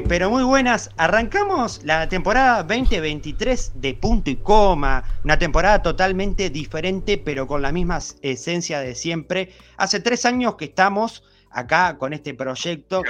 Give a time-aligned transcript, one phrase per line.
[0.00, 0.88] Pero muy buenas.
[0.96, 5.04] Arrancamos la temporada 2023 de punto y coma.
[5.22, 9.50] Una temporada totalmente diferente, pero con la misma esencia de siempre.
[9.76, 13.02] Hace tres años que estamos acá con este proyecto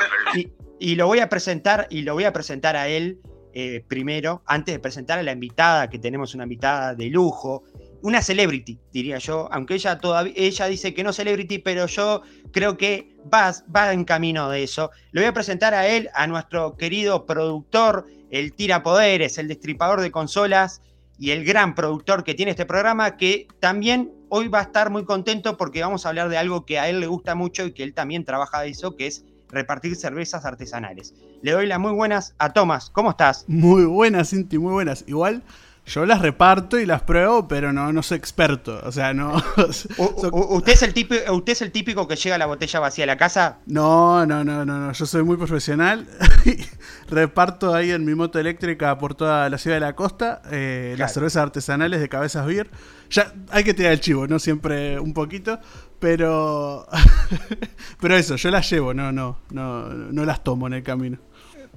[0.81, 3.21] y, lo voy a presentar y lo voy a presentar a él
[3.55, 7.63] eh, primero, antes de presentar a la invitada, que tenemos una invitada de lujo,
[8.03, 12.77] una celebrity, diría yo, aunque ella todavía ella dice que no celebrity, pero yo creo
[12.77, 14.91] que va, va en camino de eso.
[15.13, 20.01] Le voy a presentar a él, a nuestro querido productor, el tira poderes, el destripador
[20.01, 20.83] de consolas
[21.19, 25.05] y el gran productor que tiene este programa, que también hoy va a estar muy
[25.05, 27.85] contento porque vamos a hablar de algo que a él le gusta mucho y que
[27.85, 31.15] él también trabaja de eso, que es repartir cervezas artesanales.
[31.43, 32.91] Le doy las muy buenas a Tomás.
[32.91, 33.45] ¿Cómo estás?
[33.47, 35.05] Muy buenas, Cinti, muy buenas.
[35.07, 35.45] Igual
[35.85, 38.81] yo las reparto y las pruebo, pero no, no soy experto.
[38.85, 39.35] O sea, no.
[39.99, 43.17] ¿Usted, es el típico, ¿Usted es el típico que llega la botella vacía a la
[43.17, 43.59] casa?
[43.67, 44.93] No, no, no, no, no.
[44.93, 46.09] Yo soy muy profesional.
[47.09, 51.13] reparto ahí en mi moto eléctrica por toda la ciudad de la costa eh, las
[51.13, 52.71] cervezas artesanales de cabezas beer.
[53.11, 54.39] Ya hay que tirar el chivo, ¿no?
[54.39, 55.59] Siempre un poquito.
[55.99, 56.87] Pero.
[58.01, 61.19] pero eso, yo las llevo, no, no, no, no las tomo en el camino.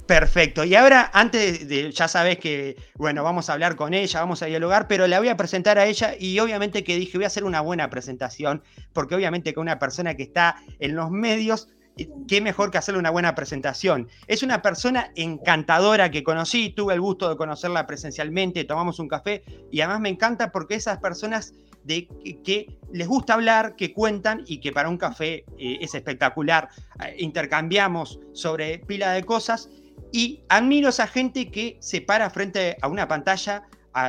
[0.08, 0.64] Perfecto.
[0.64, 4.46] Y ahora, antes de, ya sabes que, bueno, vamos a hablar con ella, vamos a
[4.46, 7.44] dialogar, pero la voy a presentar a ella y obviamente que dije, voy a hacer
[7.44, 8.62] una buena presentación,
[8.94, 13.00] porque obviamente que una persona que está en los medios, eh, qué mejor que hacerle
[13.00, 14.08] una buena presentación.
[14.28, 19.44] Es una persona encantadora que conocí, tuve el gusto de conocerla presencialmente, tomamos un café
[19.72, 21.54] y además me encanta porque esas personas
[21.84, 22.08] de
[22.44, 26.70] que, les gusta hablar, que cuentan y que para un café eh, es espectacular.
[27.04, 29.70] Eh, intercambiamos sobre pila de cosas
[30.16, 33.64] y admiro a esa gente que se para frente a una pantalla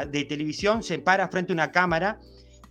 [0.08, 2.20] de televisión, se para frente a una cámara,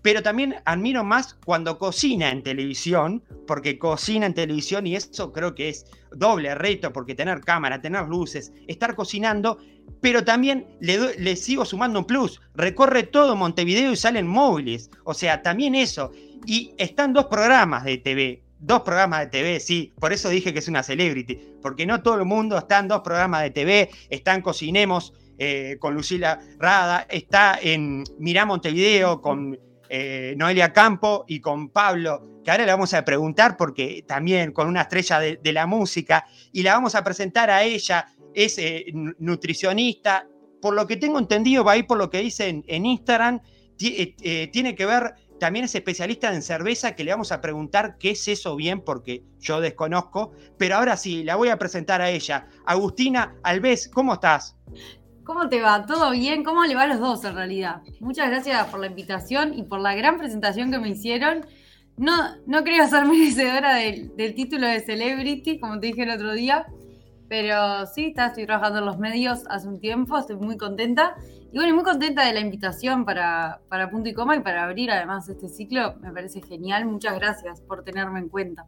[0.01, 5.53] pero también admiro más cuando cocina en televisión, porque cocina en televisión y eso creo
[5.53, 5.85] que es
[6.15, 9.57] doble reto, porque tener cámara, tener luces, estar cocinando,
[9.99, 15.13] pero también le, le sigo sumando un plus, recorre todo Montevideo y salen móviles, o
[15.13, 16.09] sea, también eso.
[16.45, 20.59] Y están dos programas de TV, dos programas de TV, sí, por eso dije que
[20.59, 24.33] es una celebrity, porque no todo el mundo está en dos programas de TV, está
[24.33, 29.59] en Cocinemos eh, con Lucila Rada, está en Mirá Montevideo con
[29.89, 34.67] eh, Noelia Campo y con Pablo, que ahora le vamos a preguntar porque también con
[34.67, 38.85] una estrella de, la música, y la vamos a presentar a ella, es eh,
[39.19, 40.27] nutricionista,
[40.59, 43.41] por lo que tengo entendido, va a ir por lo que dice en Instagram,
[43.77, 48.27] tiene que ver también es especialista en cerveza que le vamos a preguntar qué es
[48.27, 50.31] eso bien porque yo desconozco.
[50.57, 52.47] Pero ahora sí, la voy a presentar a ella.
[52.65, 54.55] Agustina Alves, ¿cómo estás?
[55.23, 55.85] ¿Cómo te va?
[55.85, 56.43] ¿Todo bien?
[56.43, 57.81] ¿Cómo le va a los dos en realidad?
[57.99, 61.45] Muchas gracias por la invitación y por la gran presentación que me hicieron.
[61.97, 66.33] No, no creo ser merecedora del, del título de Celebrity, como te dije el otro
[66.33, 66.67] día,
[67.27, 71.15] pero sí, estoy trabajando en los medios hace un tiempo, estoy muy contenta
[71.55, 74.91] y bueno, muy contenta de la invitación para, para Punto y Coma y para abrir
[74.91, 75.95] además este ciclo.
[76.01, 76.85] Me parece genial.
[76.85, 78.65] Muchas gracias por tenerme en cuenta.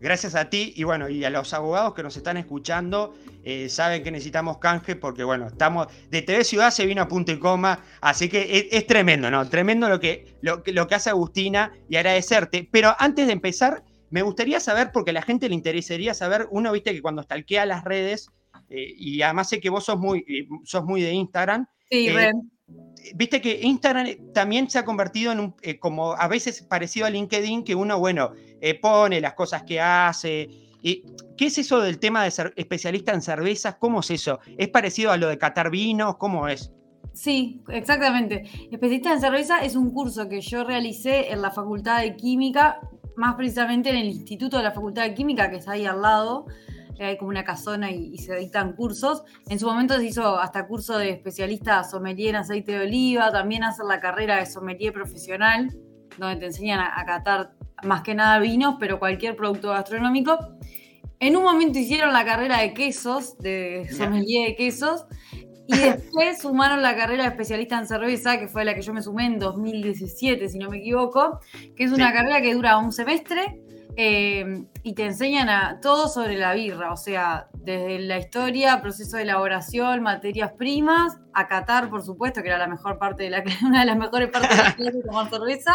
[0.00, 4.02] Gracias a ti y bueno, y a los abogados que nos están escuchando, eh, saben
[4.02, 7.80] que necesitamos canje porque bueno, estamos, de TV Ciudad se vino a punto y coma,
[8.00, 9.46] así que es, tremendo, ¿no?
[9.46, 12.66] Tremendo lo que, lo, lo, que hace Agustina y agradecerte.
[12.72, 16.72] Pero antes de empezar, me gustaría saber, porque a la gente le interesaría saber, uno,
[16.72, 18.30] viste que cuando stalkea las redes,
[18.68, 22.32] eh, y además sé que vos sos muy, eh, sos muy de Instagram, Sí, eh,
[23.16, 27.10] Viste que Instagram también se ha convertido en un, eh, como a veces parecido a
[27.10, 30.48] LinkedIn, que uno, bueno, eh, pone las cosas que hace.
[30.82, 31.04] Y,
[31.36, 33.74] ¿Qué es eso del tema de ser especialista en cervezas?
[33.76, 34.38] ¿Cómo es eso?
[34.56, 36.16] ¿Es parecido a lo de catar vinos?
[36.16, 36.70] ¿Cómo es?
[37.12, 38.44] Sí, exactamente.
[38.70, 42.80] Especialista en cerveza es un curso que yo realicé en la Facultad de Química,
[43.16, 46.46] más precisamente en el Instituto de la Facultad de Química, que está ahí al lado
[47.04, 49.24] hay como una casona y, se dictan cursos.
[49.48, 53.64] En su momento se hizo hasta curso de especialista sommelier en aceite de oliva, también
[53.64, 55.76] hacer la carrera de sommelier profesional,
[56.18, 57.52] donde te enseñan a, catar
[57.82, 60.38] más que nada vinos, pero cualquier producto gastronómico.
[61.18, 65.04] En un momento hicieron la carrera de quesos, de sommelier de quesos,
[65.70, 69.02] y después sumaron la carrera de especialista en cerveza, que fue la que yo me
[69.02, 71.40] sumé en 2017, si no me equivoco,
[71.76, 73.62] que es una carrera que dura un semestre
[73.96, 79.16] eh, y te enseñan a, todo sobre la birra, o sea, desde la historia, proceso
[79.16, 83.44] de elaboración, materias primas, a catar, por supuesto, que era la mejor parte de la
[83.64, 85.72] una de las mejores partes de la clase de tomar cerveza.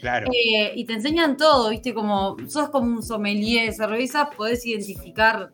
[0.00, 0.28] Claro.
[0.32, 1.94] Eh, y te enseñan todo, ¿viste?
[1.94, 5.52] Como sos como un sommelier de cerveza, podés identificar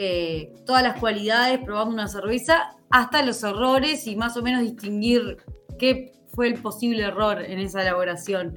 [0.00, 5.38] eh, todas las cualidades probando una cerveza, hasta los errores y más o menos distinguir
[5.76, 8.56] qué fue el posible error en esa elaboración.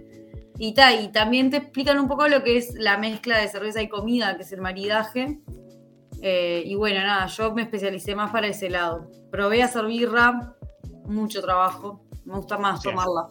[0.60, 3.90] Y, y también te explican un poco lo que es la mezcla de cerveza y
[3.90, 5.40] comida, que es el maridaje.
[6.22, 9.10] Eh, y bueno, nada, yo me especialicé más para ese lado.
[9.32, 10.54] Probé a hacer birra,
[11.06, 12.06] mucho trabajo.
[12.24, 13.30] Me gusta más tomarla.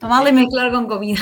[0.00, 1.20] Tomarla y mezclar con comida.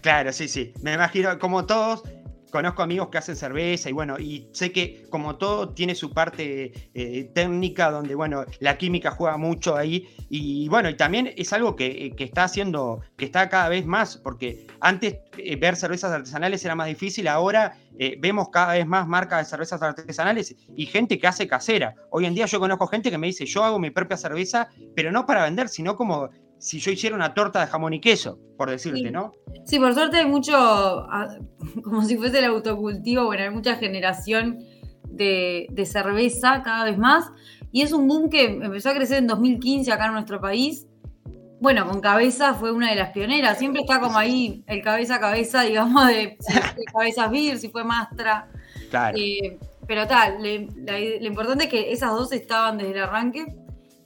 [0.00, 0.72] Claro, sí, sí.
[0.80, 2.02] Me imagino, como todos,
[2.50, 6.90] conozco amigos que hacen cerveza y bueno, y sé que como todo tiene su parte
[6.94, 11.76] eh, técnica donde, bueno, la química juega mucho ahí y bueno, y también es algo
[11.76, 16.74] que, está haciendo, que está cada vez más, porque antes eh, ver cervezas artesanales era
[16.74, 21.26] más difícil, ahora eh, vemos cada vez más marcas de cervezas artesanales y gente que
[21.26, 21.94] hace casera.
[22.10, 25.10] Hoy en día yo conozco gente que me dice, yo hago mi propia cerveza, pero
[25.12, 28.70] no para vender, sino como si yo hiciera una torta de jamón y queso, por
[28.70, 29.32] decirte, ¿no?
[29.64, 31.38] Sí, por suerte hay mucho, ah,
[31.84, 34.58] como si fuese el autocultivo, bueno, hay mucha generación
[35.08, 37.30] de, cerveza cada vez más,
[37.72, 40.86] y es un boom que empezó a crecer en 2015 acá en nuestro país.
[41.60, 45.20] Bueno, con Cabeza fue una de las pioneras, siempre está como ahí el cabeza a
[45.20, 46.36] cabeza, digamos, de,
[46.92, 48.48] Cabezas Beer, si fue Mastra.
[48.90, 49.16] Claro.
[49.18, 53.46] Eh, pero tal, lo importante es que esas dos estaban desde el arranque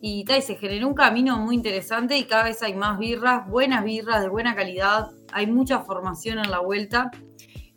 [0.02, 4.22] y, se generó un camino muy interesante y cada vez hay más birras, buenas birras
[4.22, 5.10] de buena calidad.
[5.32, 7.10] Hay mucha formación en la vuelta,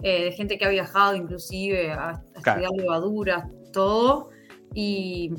[0.01, 3.43] eh, de gente que ha viajado inclusive a, estudiar levaduras,
[3.73, 4.29] todo.
[4.73, 5.31] Y,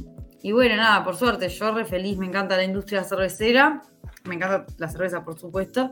[0.52, 3.80] bueno, nada, por suerte, yo re feliz, me encanta la industria cervecera,
[4.24, 5.90] me encanta la cerveza, por supuesto.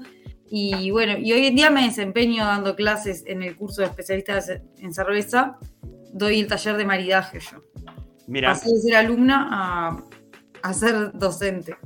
[0.55, 4.51] Y bueno, y hoy en día me desempeño dando clases en el curso de especialistas
[4.51, 5.57] en cerveza.
[6.13, 7.63] Doy el taller de maridaje yo.
[8.27, 8.51] Mira.
[8.51, 10.05] Pasé de ser alumna a
[10.63, 11.77] a ser docente.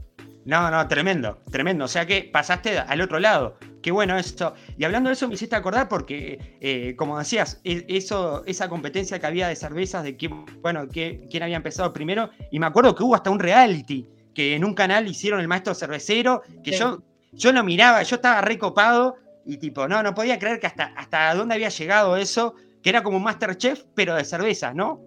[0.46, 1.87] No, no, tremendo, tremendo.
[1.87, 3.58] O sea que pasaste al otro lado.
[3.82, 4.55] Qué bueno esto.
[4.78, 9.19] Y hablando de eso me hiciste acordar porque, eh, como decías, e, eso, esa competencia
[9.19, 12.31] que había de cervezas, de quién, bueno, que, quién había empezado primero.
[12.52, 15.75] Y me acuerdo que hubo hasta un reality que en un canal hicieron el maestro
[15.75, 17.02] cervecero, que yo,
[17.32, 21.34] yo lo miraba, yo estaba recopado y tipo, no, no podía creer que hasta, hasta
[21.34, 25.00] dónde había llegado eso, que era como un Masterchef, pero de cervezas, ¿no?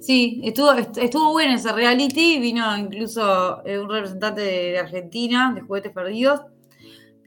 [0.00, 2.38] Sí, estuvo, estuvo bueno ese reality.
[2.40, 6.40] Vino incluso eh, un representante de, Argentina, de Juguetes Perdidos,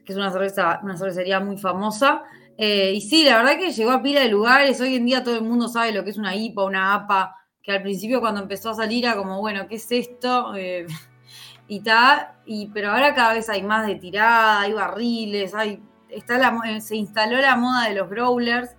[0.04, 2.22] que es una, cerveza, una cervecería muy famosa.
[2.58, 4.80] Eh, y sí, la verdad que llegó a pila de lugares.
[4.80, 7.72] Hoy en día todo el mundo sabe lo que es una IPA, una APA, que
[7.72, 10.54] al principio cuando empezó a salir era como, bueno, ¿qué es esto?
[10.54, 10.86] Eh,
[11.68, 12.28] y tal.
[12.44, 16.96] Y, pero ahora cada vez hay más de tirada, hay barriles, hay, está la, se
[16.96, 18.70] instaló la moda de los growlers,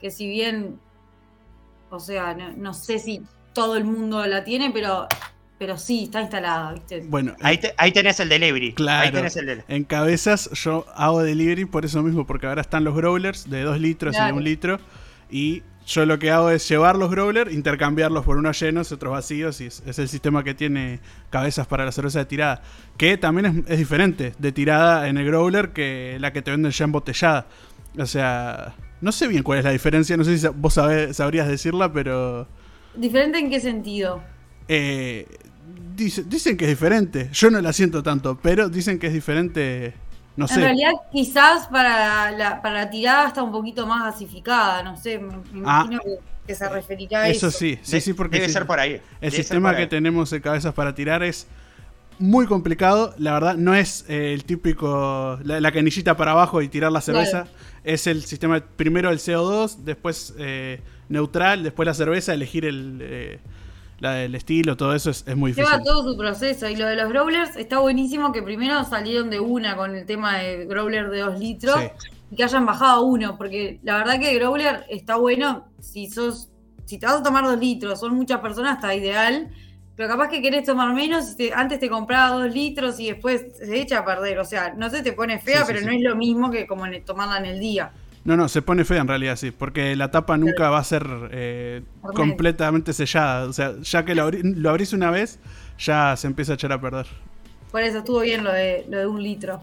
[0.00, 0.80] que si bien
[1.90, 5.06] o sea, no, sé si todo el mundo la tiene, pero
[5.58, 7.00] pero sí, está instalada, ¿viste?
[7.08, 8.74] Bueno, ahí, ahí tenés el delivery.
[8.74, 9.26] Claro.
[9.66, 13.80] En cabezas yo hago delivery por eso mismo, porque ahora están los growlers de 2
[13.80, 14.78] litros y de 1 litro.
[15.30, 19.60] Y yo lo que hago es llevar los growlers, intercambiarlos por unos llenos, otros vacíos,
[19.60, 21.00] y es, el sistema que tiene
[21.30, 22.62] cabezas para la cerveza de tirada.
[22.96, 26.84] Que también es, diferente de tirada en el growler que la que te venden ya
[26.84, 27.46] embotellada.
[27.98, 31.92] O sea, no sé bien cuál es la diferencia, no sé si vos sabrías decirla,
[31.92, 32.46] pero...
[32.94, 34.22] ¿Diferente en qué sentido?
[34.66, 35.26] Eh,
[35.96, 37.30] dicen que es diferente.
[37.32, 39.94] Yo no la siento tanto, pero dicen que es diferente.
[40.36, 40.54] No sé.
[40.54, 44.82] En realidad, quizás para la, para tirada está un poquito más gasificada.
[44.82, 45.34] No sé, me,
[45.64, 45.84] ah.
[45.84, 46.00] imagino
[46.46, 47.48] que, se referirá a eso.
[47.48, 48.38] Eso sí, sí, sí, porque.
[48.38, 49.00] Debe ser por ahí.
[49.20, 51.46] El sistema que tenemos de cabezas para tirar es
[52.18, 53.14] muy complicado.
[53.18, 55.38] La verdad, no es eh, el típico.
[55.44, 57.46] La, canillita para abajo y tirar la cerveza.
[57.84, 62.98] Es el sistema primero el CO2, después eh, neutral, después la cerveza, elegir el.
[63.00, 63.38] Eh,
[64.00, 65.72] el estilo, todo eso es, muy difícil.
[65.72, 66.68] Lleva todo su proceso.
[66.68, 70.38] Y lo de los growlers está buenísimo que primero salieron de una con el tema
[70.38, 71.80] de growler de 2 litros
[72.30, 76.08] y que hayan bajado a uno, porque la verdad que el growler está bueno si
[76.08, 76.48] sos,
[76.84, 79.50] si te vas a tomar 2 litros, son muchas personas, está ideal
[79.98, 83.80] pero capaz que querés tomar menos, y antes te compraba dos litros y después se
[83.80, 84.38] echa a perder.
[84.38, 87.38] O sea, no sé, te pone fea, pero no es lo mismo que como tomarla
[87.38, 87.90] en el día.
[88.22, 91.04] No, no, se pone fea en realidad, sí, porque la tapa nunca va a ser
[91.32, 91.82] eh,
[92.14, 93.48] completamente sellada.
[93.48, 94.22] O sea, ya que lo,
[94.70, 95.40] abrís una vez,
[95.80, 97.08] ya se empieza a echar a perder.
[97.72, 99.60] Por eso estuvo bien lo de, lo de un litro.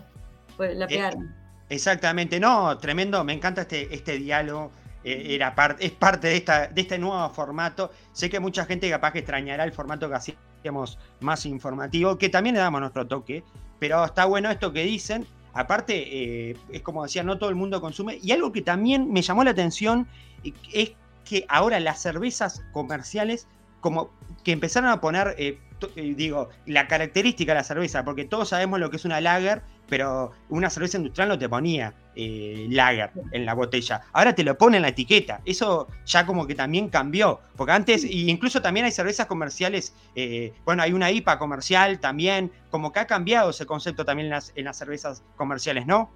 [0.58, 1.34] Pues la eh, pegaron.
[1.70, 4.70] exactamente, no, tremendo, me encanta este, este diálogo
[5.06, 7.92] eh, era es parte de, esta, de este nuevo formato.
[8.12, 12.56] Sé que mucha gente capaz que extrañará el formato que hacíamos más informativo, que también
[12.56, 13.44] le damos nuestro toque,
[13.80, 15.28] pero está bueno esto que dicen.
[15.54, 18.18] Aparte, eh, es como decía, no todo el mundo consume.
[18.22, 20.08] Y algo que también me llamó la atención
[20.44, 20.94] eh, es
[21.24, 23.48] que ahora las cervezas comerciales,
[23.82, 24.10] como
[24.44, 25.36] que empezaron a poner,
[25.96, 30.32] digo, la característica de la cerveza, porque todos sabemos lo que es una lager, pero
[30.50, 34.02] una cerveza industrial no te ponía eh, lager en la botella.
[34.14, 35.42] Ahora te lo pone en la etiqueta.
[35.46, 37.40] Eso ya como que también cambió.
[37.56, 42.52] Porque antes, y incluso también hay cervezas comerciales, eh, bueno, hay una IPA comercial también,
[42.72, 46.10] como que ha cambiado ese concepto también en las, cervezas comerciales, ¿no?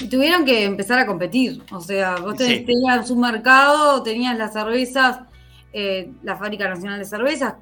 [0.00, 1.62] Y tuvieron que empezar a competir.
[1.70, 5.20] O sea, vos tenías un mercado, tenías las cervezas
[5.78, 7.56] eh, la Fábrica Nacional de Cervezas,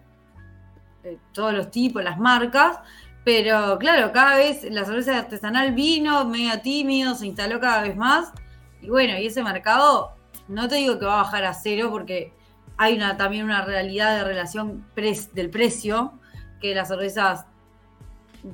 [1.33, 2.79] todos los tipos, las marcas,
[3.25, 8.33] pero claro, cada vez la cerveza artesanal vino medio tímido, se instaló cada vez más,
[8.81, 10.13] y bueno, y ese mercado,
[10.49, 12.33] no te digo que va a bajar a cero, porque
[12.77, 16.13] hay una, también una realidad de relación del precio,
[16.61, 17.47] que las cervezas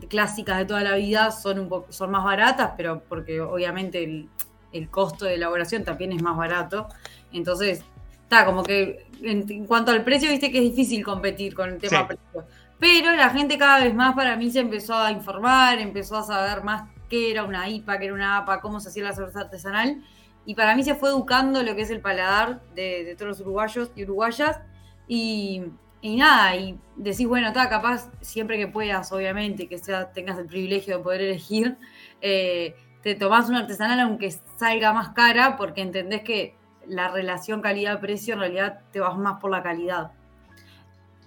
[0.09, 4.29] clásicas de toda la vida son, un poco, son más baratas, pero porque obviamente el,
[4.73, 6.89] el costo de elaboración también es más barato.
[7.33, 7.83] Entonces,
[8.23, 12.07] está como que en, cuanto al precio, viste que es difícil competir con el tema
[12.07, 12.45] precio.
[12.81, 16.65] Pero la gente cada vez más para mí se empezó a informar, empezó a saber
[16.65, 20.03] más qué era una IPA, qué era una APA, cómo se hacía la cerveza artesanal.
[20.47, 23.91] Y para mí se fue educando lo que es el paladar de, todos los uruguayos
[23.95, 24.61] y uruguayas.
[25.07, 25.63] Y,
[26.03, 30.97] nada, y decís, bueno, está capaz, siempre que puedas, obviamente, que sea, tengas el privilegio
[30.97, 31.77] de poder elegir,
[32.23, 36.55] eh, te tomás una artesanal aunque salga más cara, porque entendés que
[36.87, 40.13] la relación calidad-precio en realidad te vas más por la calidad.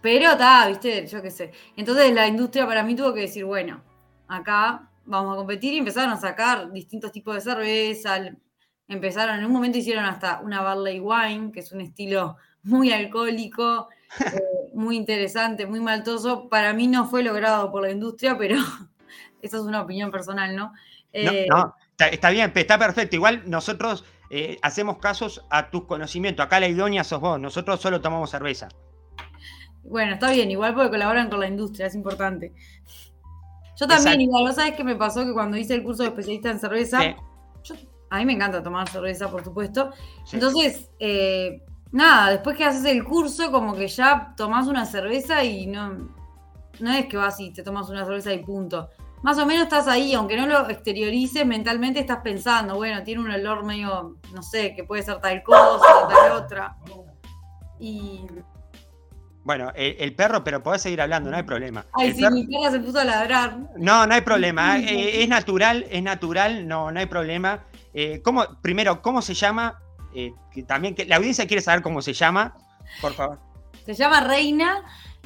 [0.04, 1.54] Pero está, viste, yo qué sé.
[1.78, 3.82] Entonces la industria para mí tuvo que decir, bueno,
[4.28, 8.20] acá vamos a competir y empezaron a sacar distintos tipos de cerveza.
[8.90, 13.88] Empezaron, en un momento hicieron hasta una Barley Wine, que es un estilo muy alcohólico,
[14.20, 14.42] eh,
[14.74, 16.50] muy interesante, muy maltoso.
[16.50, 18.58] Para mí no fue logrado por la industria, pero
[19.42, 20.74] eso es una opinión personal, ¿no?
[21.14, 23.16] Eh, no, está, bien, está perfecto.
[23.16, 26.46] Igual nosotros eh, hacemos casos a tus conocimientos.
[26.46, 28.68] Acá la idónea sos vos, nosotros solo tomamos cerveza.
[29.84, 32.54] Bueno, está bien, igual porque colaboran con la industria, es importante.
[33.80, 35.26] Yo también, igual, ¿vos sabés qué me pasó?
[35.26, 37.00] Que cuando hice el curso de especialista en cerveza,
[38.10, 39.92] a mí me encanta tomar cerveza, por supuesto.
[40.32, 45.66] Entonces, eh, nada, después que haces el curso, como que ya tomás una cerveza y
[45.66, 46.10] no,
[46.80, 48.90] no es que vas y te tomas una cerveza y punto
[49.24, 53.32] más o menos estás ahí, aunque no lo exteriorices, mentalmente estás pensando, bueno, tiene un
[53.32, 56.78] olor medio, no sé, que puede ser tal cosa, tal otra.
[57.80, 58.28] Y.
[59.44, 61.86] Bueno, el, perro, pero podés seguir hablando, no hay problema.
[61.94, 63.58] Ay, sí, mi perra se puso a ladrar.
[63.78, 64.80] No, no hay problema.
[64.80, 67.66] Eh, es natural, es natural, no, no hay problema.
[67.94, 69.82] Eh, ¿cómo, primero, ¿cómo se llama?
[70.16, 72.56] Eh, que también que la audiencia quiere saber cómo se llama,
[73.02, 73.40] por favor.
[73.86, 74.82] Se llama Reina,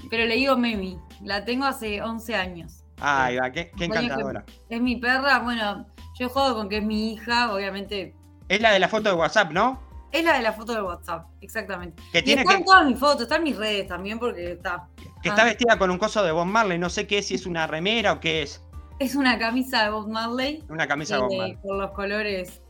[0.09, 0.97] pero le digo Memi.
[1.23, 2.83] La tengo hace 11 años.
[2.99, 4.45] Ay, va, qué, encantadora.
[4.69, 5.85] Es mi perra, bueno,
[6.17, 8.15] yo juego con que es mi hija, obviamente.
[8.49, 9.86] Es la de la foto de WhatsApp, ¿no?
[10.11, 12.01] Es la de la foto de WhatsApp, exactamente.
[12.11, 14.87] Que tiene está en todas mis fotos, está en mis redes también porque está.
[15.21, 15.45] Que está ah.
[15.45, 18.13] vestida con un coso de Bob Marley, no sé qué es, si es una remera
[18.13, 18.63] o qué es.
[18.99, 20.63] Es una camisa de Bob Marley.
[20.69, 21.57] Una camisa de Bob Marley.
[21.57, 22.61] Por los colores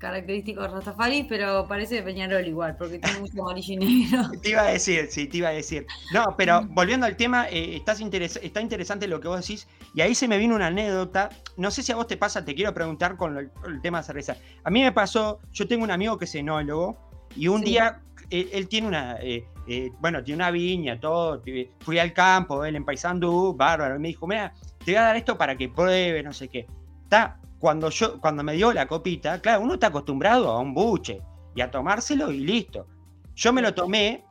[0.00, 4.30] característico de Rastafari, pero parece de Peñarol igual, porque tiene mucho amarillo y negro.
[4.42, 5.86] Te iba a decir, sí, te iba a decir.
[6.12, 10.14] No, pero volviendo al tema, eh, estás está interesante lo que vos decís, y ahí
[10.14, 11.28] se me vino una anécdota.
[11.56, 13.50] No sé si a vos te pasa, te quiero preguntar con el,
[13.82, 14.36] tema de cerveza.
[14.64, 16.98] A mí me pasó, yo tengo un amigo que es enólogo,
[17.36, 21.42] y un día él, tiene una, eh, eh, bueno, tiene una viña, todo.
[21.80, 25.16] Fui al campo, él en Paysandú, bárbaro, y me dijo, mira, te voy a dar
[25.16, 26.66] esto para que pruebe, no sé qué.
[27.04, 31.20] Está cuando, yo, cuando me dio la copita, claro, uno está acostumbrado a un buche
[31.54, 32.86] y a tomárselo y listo.
[33.36, 34.24] Yo me lo tomé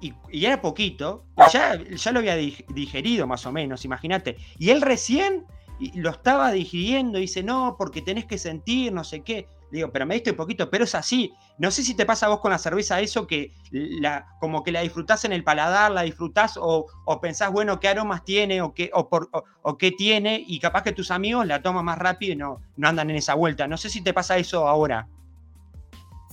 [0.00, 0.14] y,
[0.44, 4.36] era poquito, ya, ya lo había digerido más o menos, imagínate.
[4.58, 5.46] Y él recién
[5.94, 9.46] lo estaba digiriendo dice, no, porque tenés que sentir, no sé qué.
[9.72, 11.32] Digo, pero me diste un poquito, pero es así.
[11.56, 14.70] No sé si te pasa a vos con la cerveza eso, que la, como que
[14.70, 16.86] la disfrutás en el paladar, la disfrutás o,
[17.22, 20.92] pensás, bueno, qué aromas tiene o qué, o, por, o, qué tiene, y capaz que
[20.92, 23.66] tus amigos la toman más rápido y no, no andan en esa vuelta.
[23.66, 25.08] No sé si te pasa eso ahora.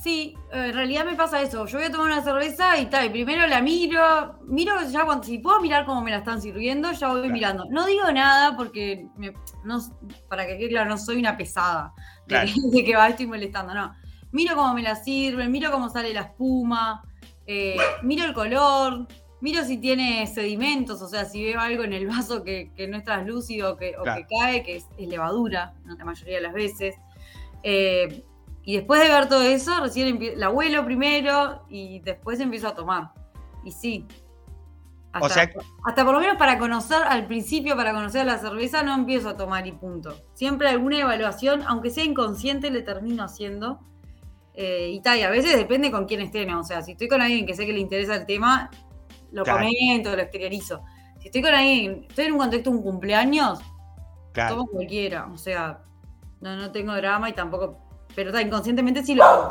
[0.01, 1.65] Sí, en realidad me pasa eso.
[1.65, 5.39] Yo voy a tomar una cerveza y tal, primero la miro, miro ya cuando, si
[5.39, 7.65] puedo mirar cómo me la están sirviendo, ya voy mirando.
[7.69, 9.07] No digo nada porque,
[9.65, 9.79] no,
[10.29, 11.93] para que quede claro, no soy una pesada
[12.27, 13.93] de, que va, estoy molestando, no.
[14.31, 17.03] Miro cómo me la sirven, miro cómo sale la espuma,
[17.45, 19.05] eh, miro el color,
[19.41, 23.03] miro si tiene sedimentos, o sea, si veo algo en el vaso que, no es
[23.03, 26.95] translúcido que, o que cae, que es, levadura, la mayoría de las veces.
[27.63, 28.23] Eh,
[28.69, 33.13] y después de ver todo eso, recién la huelo primero y después empiezo a tomar.
[33.65, 34.05] Y sí.
[35.11, 35.51] Hasta, o sea,
[35.85, 39.35] hasta por lo menos para conocer, al principio, para conocer la cerveza, no empiezo a
[39.35, 40.15] tomar y punto.
[40.35, 43.79] Siempre alguna evaluación, aunque sea inconsciente, le termino haciendo.
[44.53, 46.59] Eh, y tal, y a veces depende con quién esté, ¿no?
[46.59, 48.69] O sea, si estoy con alguien que sé que le interesa el tema,
[49.31, 50.83] lo comento, lo exteriorizo.
[51.19, 53.61] Si estoy con alguien, estoy en un contexto de un cumpleaños,
[54.31, 55.25] tomo cualquiera.
[55.33, 55.81] O sea,
[56.39, 57.88] no, no tengo drama y tampoco
[58.25, 59.49] pero inconscientemente sí lo hago.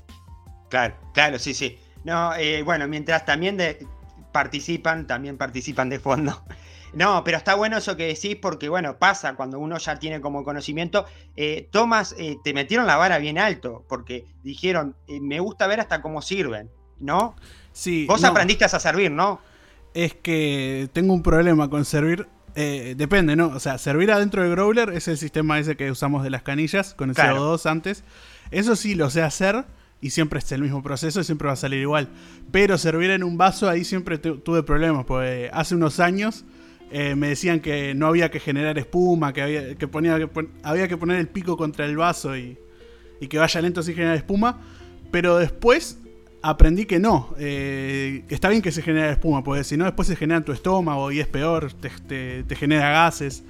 [0.69, 1.79] Claro, claro, sí, sí.
[2.05, 3.87] No, eh, bueno, mientras también de,
[4.33, 6.43] participan, también participan de fondo.
[6.95, 10.43] No, pero está bueno eso que decís porque, bueno, pasa cuando uno ya tiene como
[10.43, 11.05] conocimiento.
[11.37, 16.01] Eh, Tomás, eh, te metieron la vara bien alto porque dijeron, me gusta ver hasta
[16.01, 17.37] cómo sirven, ¿no?
[17.75, 19.39] Sí, Vos no, aprendiste a servir, ¿no?
[19.93, 22.27] Es que tengo un problema con servir.
[22.55, 23.49] eh, depende, ¿no?
[23.49, 26.95] O sea, servir adentro de Growler es el sistema ese que usamos de las canillas
[26.95, 27.55] con el Claro.
[27.55, 28.03] CO2 antes.
[28.51, 29.65] Eso sí lo sé hacer
[30.01, 32.09] y siempre es el mismo proceso y siempre va a salir igual.
[32.53, 36.45] Pero servir en un vaso ahí siempre tu- tuve problemas, porque hace unos años
[36.91, 39.89] eh, me decían que no había que generar espuma, que había que,
[40.63, 42.57] había que poner el pico contra el vaso y,
[43.29, 44.61] que vaya lento sin generar espuma.
[45.11, 45.99] Pero después
[46.43, 50.17] aprendí que no, eh, está bien que se genere espuma, porque si no después se
[50.17, 53.43] genera en tu estómago y es peor, te genera gases.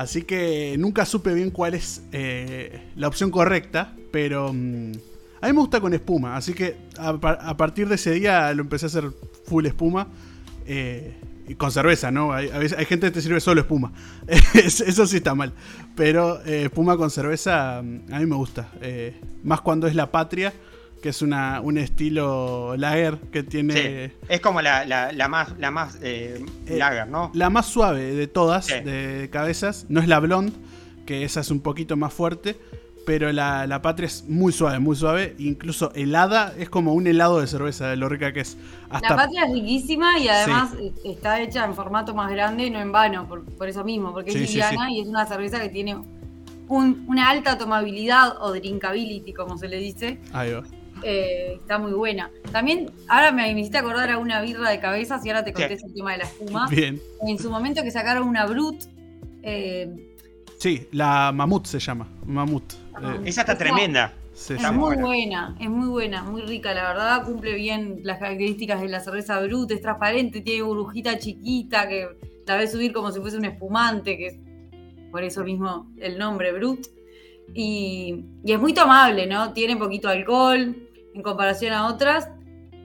[0.00, 4.92] Así que nunca supe bien cuál es eh, la opción correcta, pero mm,
[5.42, 8.52] a mí me gusta con espuma, así que a, par- a partir de ese día
[8.54, 9.10] lo empecé a hacer
[9.44, 10.08] full espuma.
[10.66, 11.14] eh,
[11.48, 12.32] y con cerveza, ¿no?
[12.32, 12.48] Hay,
[12.86, 13.92] gente que te sirve solo espuma.
[14.54, 15.52] Es- Eso sí está mal.
[15.96, 18.68] Pero eh, espuma con cerveza mm, a mí me gusta.
[18.80, 20.52] eh, más cuando es la patria,
[21.02, 23.72] que es una, un estilo lager que tiene
[24.08, 24.12] Sí.
[24.28, 27.30] Es como la, la- la más, la más eh, Eh, lager, ¿no?
[27.34, 28.74] la más suave de todas, Sí.
[28.80, 29.86] de cabezas.
[29.88, 30.52] No es la blonde,
[31.06, 32.56] que esa es un poquito más fuerte.
[33.06, 35.34] Pero la, la patria es muy suave, muy suave.
[35.38, 38.58] Incluso helada, es como un helado de cerveza, de lo rica que es.
[38.90, 42.78] Hasta La patria es riquísima y además eh, está hecha en formato más grande, no
[42.78, 44.96] en vano, por, por eso mismo, porque Sí, es sí, liviana sí.
[44.96, 45.96] y es una cerveza que tiene
[46.68, 50.18] un- una alta tomabilidad o drinkability, como se le dice.
[50.32, 50.62] Ahí va.
[51.02, 52.30] Eh, está muy buena.
[52.52, 55.78] También, ahora me, me hiciste acordar a una birra de cabezas y ahora te conté
[55.78, 55.84] Sí.
[55.86, 56.68] el tema de la espuma.
[56.68, 57.00] Bien.
[57.26, 58.82] En su momento que sacaron una Brut.
[59.42, 60.06] eh,
[60.58, 62.06] Sí, la mamut se llama.
[62.26, 62.74] Mamut.
[62.92, 63.14] Ajá.
[63.16, 64.12] Eh, Esa está tremenda.
[64.34, 64.66] sí, es sí.
[64.72, 65.06] muy buena.
[65.06, 67.24] buena, es muy buena, muy rica, la verdad.
[67.24, 72.08] Cumple bien las características de la cerveza Brut, es transparente, tiene burbujita chiquita que
[72.46, 74.34] la ves subir como si fuese un espumante, que es
[75.10, 76.86] por eso mismo el nombre Brut.
[77.54, 79.52] Y, y es muy tomable, ¿no?
[79.52, 80.76] Tiene poquito alcohol
[81.14, 82.28] en comparación a otras.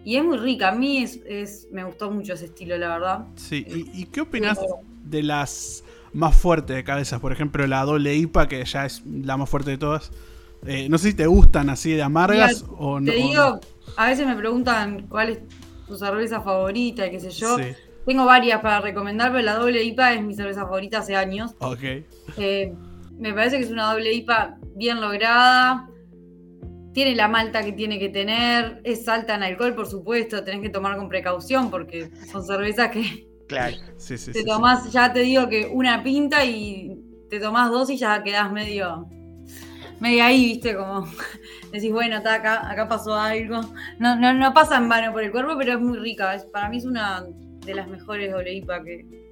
[0.03, 0.69] Y es muy rica.
[0.69, 3.25] A mí es, es- me gustó mucho ese estilo, la verdad.
[3.35, 4.59] Sí, ¿Y, y qué opinas
[5.03, 5.83] de las
[6.13, 7.19] más fuertes de cabezas?
[7.19, 10.11] Por ejemplo, la doble IPA, que ya es la más fuerte de todas.
[10.65, 13.11] Eh, no sé si te gustan así de amargas Mira, o no.
[13.11, 13.27] Te no.
[13.27, 13.59] digo,
[13.97, 15.39] a veces me preguntan cuál es
[15.87, 17.57] tu cerveza favorita y qué sé yo.
[17.57, 17.63] Sí,
[18.05, 21.55] Tengo varias para recomendar, pero la doble IPA es mi cerveza favorita hace años.
[21.59, 21.83] ok.
[22.37, 22.73] Eh,
[23.17, 25.89] me parece que es una doble IPA bien lograda.
[26.95, 28.81] Tiene la malta que tiene que tener.
[28.85, 30.43] Es alta en alcohol, por supuesto.
[30.43, 33.77] Tenés que tomar con precaución porque son cervezas que Claro.
[33.97, 34.45] Sí, sí, te sí, sí.
[34.45, 36.97] tomás, ya te digo que una pinta y
[37.29, 39.07] te tomás dos y ya quedás medio,
[39.99, 41.05] medio ahí, viste, como
[41.71, 43.61] decís, bueno, está acá, acá pasó algo.
[43.99, 46.35] No, no, no pasa en vano por el cuerpo, pero es muy rica.
[46.35, 47.25] Es- para mí es una
[47.65, 49.24] de las mejores doble IPA que, que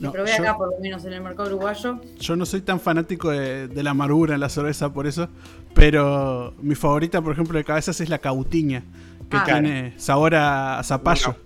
[0.00, 2.00] No, probé yo- acá, por lo menos en el mercado uruguayo.
[2.20, 5.28] Yo no soy tan fanático de, de la amargura en la cerveza por eso,
[5.74, 8.82] pero mi favorita, por ejemplo, de cabezas es la cautiña,
[9.30, 9.44] que Ah.
[9.44, 11.36] tiene sabor a, a zapallo.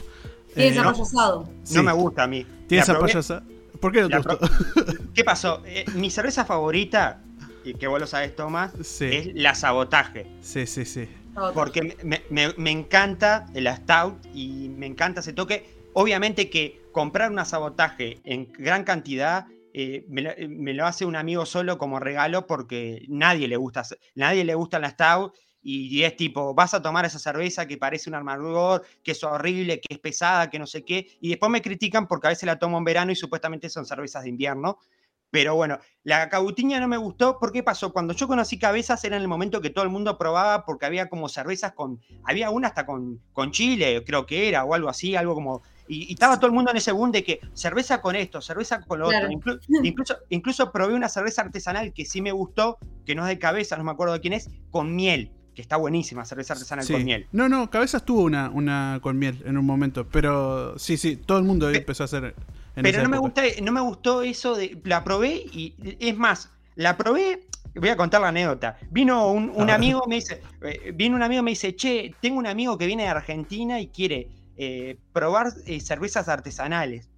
[0.54, 1.48] Tiene Eh, zapallo asado.
[1.62, 2.46] sí, No me gusta a mí.
[2.66, 3.42] Tiene zapallo asa-
[3.80, 4.38] ¿Por qué no te gustó?
[5.14, 5.62] ¿Qué pasó?
[5.66, 7.20] Eh, mi cerveza favorita,
[7.64, 10.26] y que vos lo sabés, Tomás, Sí, es la sabotaje.
[10.40, 11.08] sí, sí, sí.
[11.54, 15.66] Porque me, me- me encanta el stout y me encanta ese toque.
[15.94, 21.16] Obviamente que comprar una sabotaje en gran cantidad eh, me, lo, me lo hace un
[21.16, 23.82] amigo solo como regalo porque nadie le gusta,
[24.14, 27.78] nadie le gusta la stout y, y es tipo, vas a tomar esa cerveza que
[27.78, 31.50] parece un amargor, que es horrible, que es pesada, que no sé qué, y después
[31.50, 34.78] me critican porque a veces la tomo en verano y supuestamente son cervezas de invierno.
[35.32, 37.38] Pero bueno, la cautiña no me gustó.
[37.38, 37.90] ¿Por qué pasó?
[37.90, 41.08] Cuando yo conocí cabezas era en el momento que todo el mundo probaba porque había
[41.08, 42.02] como cervezas con.
[42.24, 45.62] Había una hasta con, con chile, creo que era, o algo así, algo como.
[45.88, 48.80] Y, y estaba todo el mundo en ese boom de que cerveza con esto, cerveza
[48.82, 49.26] con lo Claro.
[49.26, 49.38] otro.
[49.38, 53.38] Inclu- incluso, incluso probé una cerveza artesanal que sí me gustó, que no es de
[53.38, 56.92] cabeza, no me acuerdo de quién es, con miel, que está buenísima, cerveza artesanal Sí.
[56.92, 57.26] con miel.
[57.32, 61.38] No, no, Cabezas tuvo una, una con miel en un momento, pero sí, sí, todo
[61.38, 62.34] el mundo Pe- empezó a hacer.
[62.74, 64.80] En Pero esa no me, gusta, no me gustó eso de.
[64.84, 65.74] La probé y.
[66.00, 67.46] Es más, la probé.
[67.74, 68.78] Voy a contar la anécdota.
[68.90, 70.40] Vino un, amigo, me dice.
[70.62, 73.88] eh, vino un amigo, me dice, che, tengo un amigo que viene de Argentina y
[73.88, 74.28] quiere
[74.64, 77.10] eh, probar eh, cervezas artesanales.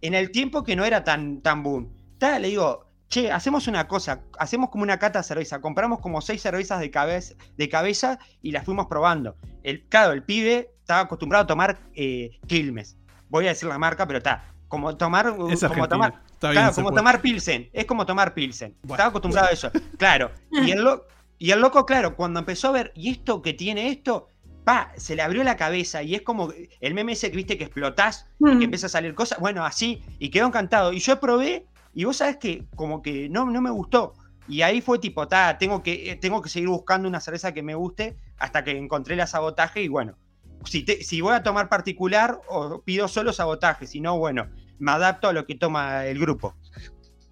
[0.00, 1.92] En el tiempo que no era tan, tan boom.
[2.18, 6.20] Ta, le digo, che, hacemos una cosa, hacemos como una cata de cerveza, compramos como
[6.20, 9.36] seis cervezas de cabeza, de cabeza y las fuimos probando.
[9.62, 12.96] El, claro, el pibe estaba acostumbrado a tomar eh, Quilmes.
[13.28, 14.44] Voy a decir la marca, pero está.
[14.68, 15.34] Como tomar.
[15.50, 16.96] Es como tomar Está claro, como puede.
[16.96, 17.68] tomar Pilsen.
[17.72, 18.74] Es como tomar Pilsen.
[18.82, 18.94] Bueno.
[18.94, 19.70] Estaba acostumbrado a eso.
[19.98, 20.30] Claro.
[20.50, 21.04] Y el, lo-
[21.38, 24.28] y el loco, claro, cuando empezó a ver, ¿y esto que tiene esto?
[24.64, 27.64] Pa, se le abrió la cabeza y es como el meme ese que viste que
[27.64, 28.58] explotás y Mm.
[28.58, 29.38] que empieza a salir cosas.
[29.40, 30.02] Bueno, así.
[30.18, 30.92] Y quedó encantado.
[30.92, 34.14] Y yo probé y vos sabés que como que no, no me gustó.
[34.48, 37.62] Y ahí fue tipo, ta, tengo que, eh, tengo que seguir buscando una cerveza que
[37.62, 40.16] me guste hasta que encontré la sabotaje y bueno.
[40.64, 44.46] si, si voy a tomar particular o pido solo sabotaje, si no, bueno,
[44.78, 46.54] me adapto a lo que toma el grupo.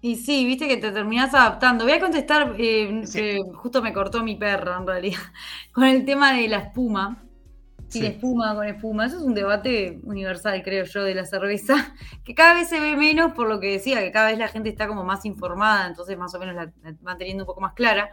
[0.01, 1.83] Y sí, viste que te terminás adaptando.
[1.83, 5.19] Voy a contestar, eh, que justo me cortó mi perra en realidad,
[5.73, 7.23] con el tema de la espuma.
[7.89, 9.07] Sin espuma, con espuma.
[9.07, 12.95] Eso es un debate universal, creo yo, de la cerveza, que cada vez se ve
[12.95, 16.15] menos por lo que decía, que cada vez la gente está como más informada, entonces
[16.17, 18.09] más o menos la, van teniendo un poco más clara.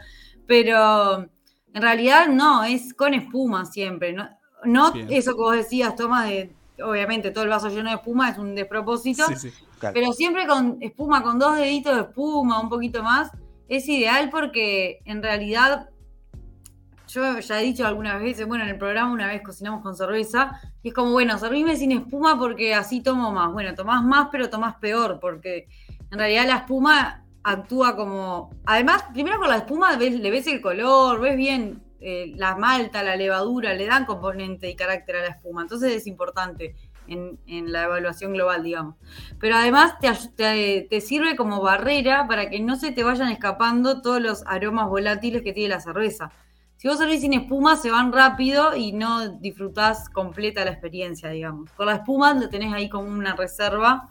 [0.47, 1.29] Pero
[1.73, 4.13] en realidad no, es con espuma siempre.
[4.13, 4.27] No,
[4.65, 8.37] no eso que vos decías, toma de obviamente todo el vaso lleno de espuma es
[8.37, 9.23] un despropósito,
[9.79, 13.31] pero siempre con espuma, con dos deditos de espuma, un poquito más,
[13.67, 15.89] es ideal porque en realidad,
[17.07, 20.59] yo ya he dicho algunas veces, bueno, en el programa una vez cocinamos con cerveza,
[20.83, 23.51] y es como, bueno, servime sin espuma porque así tomo más.
[23.51, 25.67] Bueno, tomás más, pero tomás peor, porque
[26.11, 28.51] en realidad la espuma actúa como.
[28.65, 33.15] Además, primero con la espuma le ves el color, ves bien eh, la malta, la
[33.15, 35.63] levadura, le dan componente y carácter a la espuma.
[35.63, 36.75] Entonces es importante
[37.07, 38.95] en, la evaluación global, digamos.
[39.39, 44.21] Pero además te, te, sirve como barrera para que no se te vayan escapando todos
[44.21, 46.31] los aromas volátiles que tiene la cerveza.
[46.77, 51.71] Si vos servís sin espuma, se van rápido y no disfrutás completa la experiencia, digamos.
[51.71, 54.09] Con la espuma lo tenés ahí como una reserva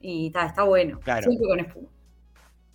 [0.00, 0.98] y está, está bueno.
[1.00, 1.24] Claro.
[1.24, 1.88] Siempre con espuma.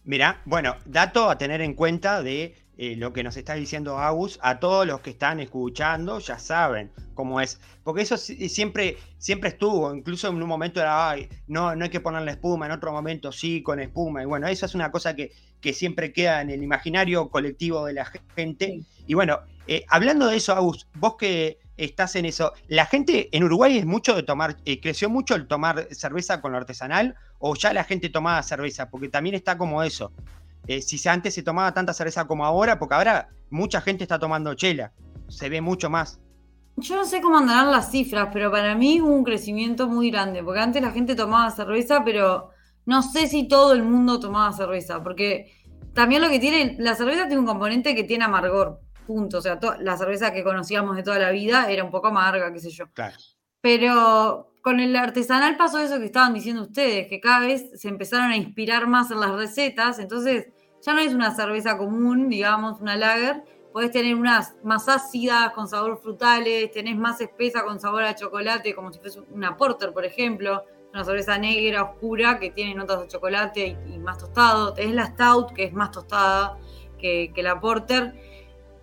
[0.03, 4.39] Mira, bueno, dato a tener en cuenta de eh, lo que nos está diciendo Agus,
[4.41, 9.93] a todos los que están escuchando ya saben cómo es, porque eso siempre, siempre estuvo,
[9.93, 13.31] incluso en un momento era, Ay, no, no hay que ponerle espuma, en otro momento
[13.31, 16.63] sí, con espuma, y bueno, eso es una cosa que, que siempre queda en el
[16.63, 18.81] imaginario colectivo de la gente.
[19.05, 23.43] Y bueno, eh, hablando de eso, Agus, vos que estás en eso, ¿la gente en
[23.43, 27.53] Uruguay es mucho de tomar, eh, creció mucho el tomar cerveza con lo artesanal o
[27.53, 28.89] ya la gente tomaba cerveza?
[28.89, 30.11] Porque también está como eso.
[30.67, 34.53] Eh, si antes se tomaba tanta cerveza como ahora, porque ahora mucha gente está tomando
[34.53, 34.93] chela,
[35.27, 36.19] se ve mucho más.
[36.77, 40.43] Yo no sé cómo andarán las cifras, pero para mí hubo un crecimiento muy grande,
[40.43, 42.49] porque antes la gente tomaba cerveza, pero
[42.85, 45.51] no sé si todo el mundo tomaba cerveza, porque
[45.93, 49.59] también lo que tiene, la cerveza tiene un componente que tiene amargor, punto, o sea,
[49.79, 52.85] la cerveza que conocíamos de toda la vida era un poco amarga, qué sé yo.
[52.93, 53.17] Claro.
[53.59, 58.31] Pero con el artesanal pasó eso que estaban diciendo ustedes, que cada vez se empezaron
[58.31, 60.47] a inspirar más en las recetas, entonces
[60.81, 63.43] ya no es una cerveza común, digamos, una lager,
[63.73, 68.75] podés tener unas más ácidas con sabor frutales, tenés más espesa con sabor a chocolate,
[68.75, 73.07] como si fuese una porter, por ejemplo, una cerveza negra, oscura, que tiene notas de
[73.07, 76.57] chocolate y, más tostado, tenés la stout, que es más tostada
[76.99, 78.13] que, que la porter,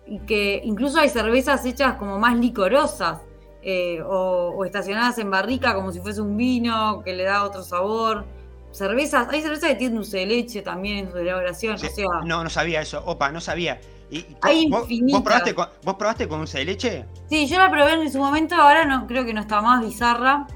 [0.07, 3.21] y que incluso hay cervezas hechas como más licorosas,
[3.61, 8.25] eh, o, estacionadas en barrica como si fuese un vino que le da otro sabor.
[8.71, 11.77] Cervezas, hay cervezas que tienen dulce de leche también en su elaboración.
[12.25, 13.81] no, no sabía eso, opa, no sabía.
[14.11, 14.87] ¿Y, hay vos,
[15.23, 17.05] probaste con, ¿Vos probaste con dulce de leche?
[17.29, 20.47] Sí, yo la probé en su momento, ahora no creo que no está más bizarra.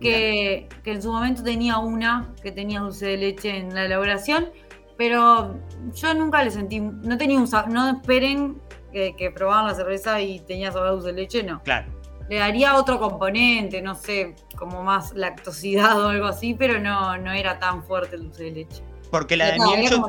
[0.00, 4.50] Que, que, en su momento tenía una que tenía dulce de leche en la elaboración,
[4.98, 5.54] pero
[5.94, 8.60] yo nunca le sentí, no tenía un no esperen
[8.92, 11.62] que, que probaban la cerveza y tenía sabor dulce de leche, no.
[11.62, 17.18] Claro le daría otro componente, no sé, como más lactosidad o algo así, pero no,
[17.18, 18.82] no era tan fuerte el dulce de leche.
[19.10, 20.06] Porque la de miel yo,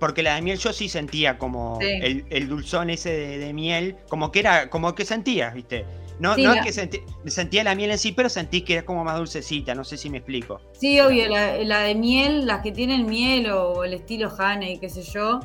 [0.00, 4.40] porque la de miel yo sí sentía como el, dulzón ese de, miel, como que
[4.40, 5.84] era, como que sentías, ¿viste?
[6.18, 9.18] No, no es que sentía la miel en sí, pero sentí que era como más
[9.18, 10.60] dulcecita, no sé si me explico.
[10.72, 14.88] Sí, obvio, la, la de miel, las que tienen miel o el estilo Honey, qué
[14.88, 15.38] sé yo,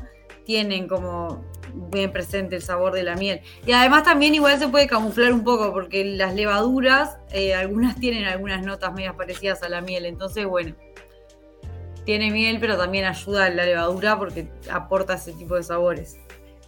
[0.46, 3.42] tienen como bien presente el sabor de la miel.
[3.66, 8.26] Y además también igual se puede camuflar un poco porque las levaduras, eh, algunas tienen
[8.26, 10.06] algunas notas medias parecidas a la miel.
[10.06, 10.76] Entonces, bueno,
[12.06, 16.18] tiene miel, pero también ayuda a la levadura porque aporta ese tipo de sabores.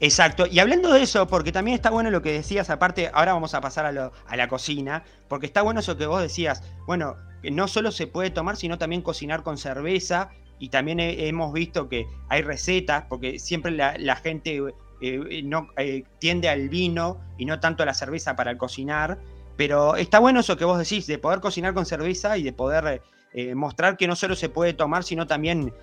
[0.01, 3.53] Exacto, y hablando de eso, porque también está bueno lo que decías, aparte, ahora vamos
[3.53, 7.69] a pasar a, a la cocina, porque está bueno eso que vos decías, bueno, no
[7.69, 12.41] solo se puede tomar, sino también cocinar con cerveza, y también hemos visto que hay
[12.41, 14.61] recetas, porque siempre la gente
[15.07, 19.19] eh, no, eh, tiende al vino y no tanto a la cerveza para cocinar.
[19.57, 23.01] Pero está bueno eso que vos decís, de poder cocinar con cerveza y de poder
[23.33, 25.73] eh, mostrar que no solo se puede tomar, sino también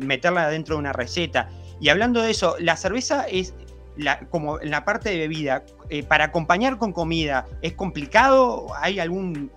[0.00, 1.50] meterla dentro de una receta.
[1.78, 3.54] Y hablando de eso, la cerveza es
[3.96, 5.62] la, como en la parte de bebida,
[6.08, 8.68] para acompañar con comida, ¿es complicado?
[8.80, 9.50] ¿Hay algún,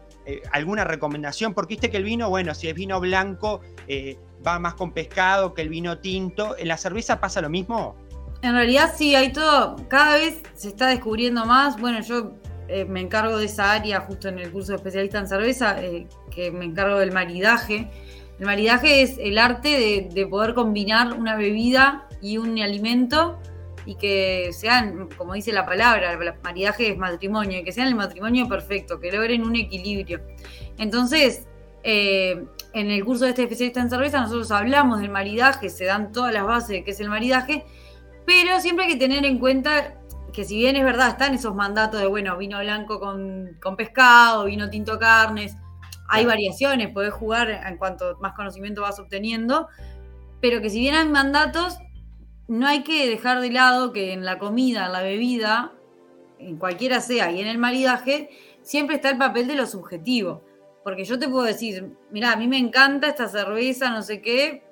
[0.52, 1.54] alguna recomendación?
[1.54, 3.62] Porque viste que el vino, bueno, si es vino blanco,
[4.46, 6.58] va más con pescado que el vino tinto.
[6.58, 7.96] ¿En la cerveza pasa lo mismo?
[8.42, 11.80] En realidad sí, hay todo, cada vez se está descubriendo más.
[11.80, 12.34] Bueno, yo
[12.68, 16.08] eh, me encargo de esa área justo en el curso de especialista en cerveza, eh,
[16.34, 17.92] que me encargo del maridaje.
[18.40, 23.38] El maridaje es el arte de, poder combinar una bebida y un alimento
[23.86, 27.96] y que sean, como dice la palabra, el maridaje es matrimonio, y que sean el
[27.96, 30.22] matrimonio perfecto, que logren un equilibrio.
[30.78, 31.48] Entonces,
[31.84, 36.12] eh, en el curso de este especialista en cerveza nosotros hablamos del maridaje, se dan
[36.12, 37.66] todas las bases de qué es el maridaje,
[38.26, 39.96] pero siempre hay que tener en cuenta
[40.32, 44.46] que si bien es verdad, están esos mandatos de, bueno, vino blanco con, con pescado,
[44.46, 45.56] vino tinto carnes,
[46.08, 49.68] hay variaciones, podés jugar en cuanto más conocimiento vas obteniendo,
[50.42, 51.78] pero que si bien hay mandatos,
[52.48, 55.72] no hay que dejar de lado que en la comida, en la bebida,
[56.38, 58.30] en cualquiera sea, y en el maridaje,
[58.62, 60.44] siempre está el papel de lo subjetivo.
[60.84, 64.64] Porque yo te puedo decir, mira, a mí me encanta esta cerveza, no sé qué,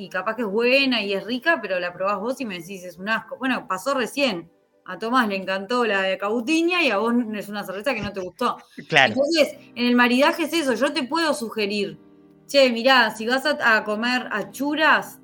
[0.00, 2.84] y capaz que es buena y es rica, pero la probás vos y me decís,
[2.84, 3.36] es un asco.
[3.36, 4.50] Bueno, pasó recién.
[4.86, 8.12] A Tomás le encantó la de Cautiña y a vos es una cerveza que no
[8.12, 8.56] te gustó.
[8.88, 9.12] Claro.
[9.12, 11.98] Entonces, en el maridaje es eso, yo te puedo sugerir,
[12.46, 15.20] che, mirá, si vas a, comer achuras,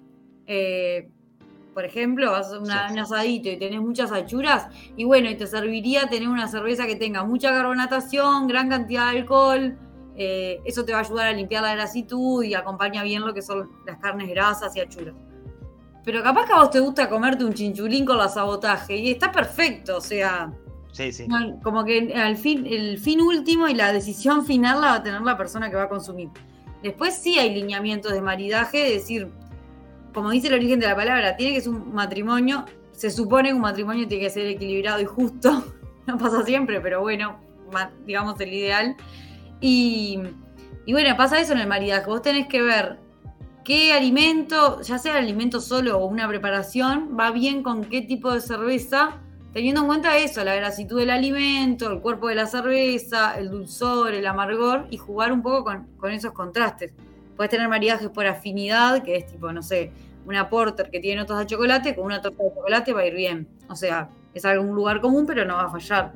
[0.47, 1.09] eh,
[1.75, 6.07] por ejemplo, vas a un asadito y tenés muchas achuras, y bueno, y te serviría
[6.07, 9.77] tener una cerveza que tenga mucha carbonatación, gran cantidad de alcohol,
[10.16, 13.42] eh, eso te va a ayudar a limpiar la grasitud y acompaña bien lo que
[13.42, 15.14] son las carnes grasas y achuras.
[16.05, 19.31] Pero capaz que a vos te gusta comerte un chinchulín con la sabotaje y está
[19.31, 20.52] perfecto, o sea.
[20.92, 21.26] Sí, sí.
[21.62, 25.20] Como que al fin, el fin último y la decisión final la va a tener
[25.20, 26.31] la persona que va a consumir.
[26.83, 29.31] Después sí hay lineamientos de maridaje, es decir,
[30.14, 33.55] como dice el origen de la palabra, tiene que ser un matrimonio, se supone que
[33.55, 35.64] un matrimonio tiene que ser equilibrado y justo,
[36.07, 37.38] no pasa siempre, pero bueno,
[38.07, 38.96] digamos el ideal.
[39.61, 40.21] Y,
[40.88, 42.99] bueno, pasa eso en el maridaje, vos tenés que ver
[43.64, 48.33] qué alimento, ya sea el alimento solo o una preparación, va bien con qué tipo
[48.33, 49.21] de cerveza,
[49.53, 54.14] teniendo en cuenta eso, la grasitud del alimento, el cuerpo de la cerveza, el dulzor,
[54.14, 55.64] el amargor, y jugar un poco
[55.99, 56.92] con, esos contrastes.
[57.37, 59.90] Puedes tener maridajes por afinidad, que es tipo, no sé,
[60.27, 63.14] una porter que tiene notas de chocolate con una torta de chocolate va a ir
[63.14, 63.49] bien.
[63.69, 66.12] O sea, es algún lugar común, pero no va a fallar.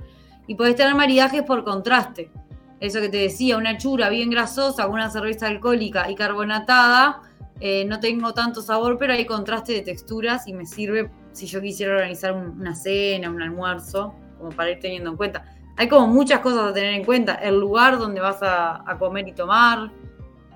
[0.47, 2.31] Y podés tener maridajes por contraste.
[2.81, 7.21] Eso que te decía, una chura bien grasosa una cerveza alcohólica y carbonatada,
[7.61, 11.61] eh, no tengo tanto sabor, pero hay contraste de texturas y me sirve si yo
[11.61, 15.45] quisiera organizar una cena, un almuerzo, como para ir teniendo en cuenta.
[15.77, 17.35] Hay como muchas cosas a tener en cuenta.
[17.35, 19.91] El lugar donde vas a, comer y tomar,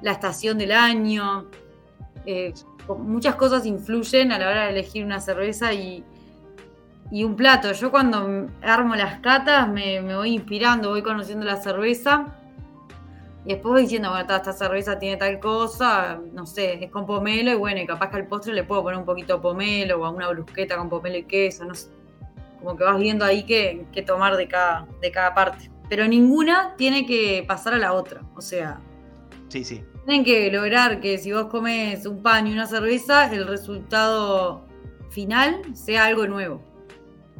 [0.00, 1.50] la estación del año,
[2.24, 2.54] eh,
[2.98, 6.04] muchas cosas influyen a la hora de elegir una cerveza y,
[7.22, 7.70] un plato.
[7.72, 12.34] Yo cuando armo las catas me, voy inspirando, voy conociendo la cerveza
[13.44, 17.52] y después voy diciendo, bueno, esta cerveza tiene tal cosa, no sé, es con pomelo
[17.52, 20.04] y bueno, y capaz que al postre le puedo poner un poquito de pomelo o
[20.06, 21.90] a una brusqueta con pomelo y queso, no sé.
[22.58, 25.70] Como que vas viendo ahí qué, tomar de cada, de cada parte.
[25.88, 28.80] Pero ninguna tiene que pasar a la otra, o sea...
[29.48, 29.84] Sí, sí.
[30.04, 34.64] Tienen que lograr que si vos comes un pan y una cerveza, el resultado
[35.10, 36.73] final sea algo nuevo.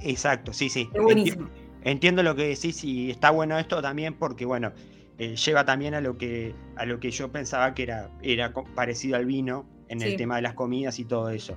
[0.05, 0.89] Exacto, sí, sí.
[0.93, 1.49] buenísimo.
[1.83, 4.73] Entiendo, lo que decís y está bueno esto también porque, bueno,
[5.19, 9.17] eh, lleva también a lo que a lo que yo pensaba que era, era parecido
[9.17, 11.57] al vino en el tema de las comidas y todo eso.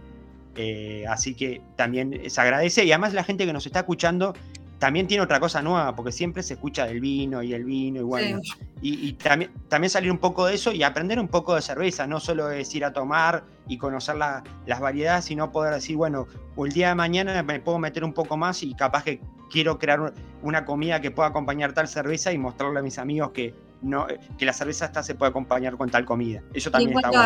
[0.56, 4.34] Eh, así que también se agradece y además la gente que nos está escuchando
[4.80, 8.04] también tiene otra cosa nueva, porque siempre se escucha del vino y el vino y
[8.04, 8.42] bueno.
[8.82, 12.20] Y, también, también salir un poco de eso y aprender un poco de cerveza, no
[12.20, 16.90] solo es ir a tomar y conocer las variedades, sino poder decir, bueno, el día
[16.90, 20.14] de mañana me puedo meter un poco más y capaz que quiero crear
[20.44, 24.46] una comida que pueda acompañar tal cerveza y mostrarle a mis amigos que no, que
[24.46, 26.42] la cerveza hasta se puede acompañar con tal comida.
[26.54, 27.20] Eso también en cuanto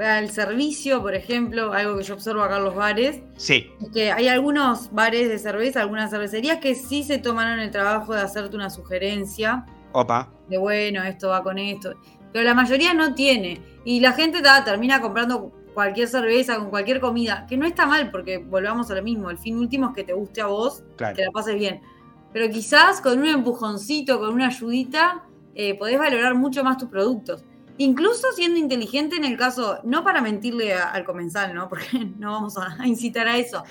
[0.00, 3.72] al servicio, por ejemplo, algo que yo observo acá en los bares, sí.
[3.80, 8.14] es que hay algunos bares de cerveza, algunas cervecerías que sí se tomaron el trabajo
[8.14, 9.64] de hacerte una sugerencia.
[9.92, 10.30] Opa.
[10.48, 11.94] De bueno, esto va con esto.
[12.32, 13.60] Pero la mayoría no tiene.
[13.84, 18.38] Y la gente termina comprando cualquier cerveza, con cualquier comida, que no está mal, porque
[18.38, 19.30] volvamos a lo mismo.
[19.30, 21.80] El fin último es que te guste a vos, que la pases bien.
[22.32, 25.24] Pero quizás con un empujoncito, con una ayudita,
[25.58, 27.44] eh, podés valorar mucho más tus productos.
[27.78, 31.68] Incluso siendo inteligente en el caso, no para mentirle al comensal, ¿no?
[31.68, 33.64] Porque no vamos a, incitar a eso.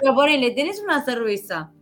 [0.00, 1.72] Pero ponele, tenés una cerveza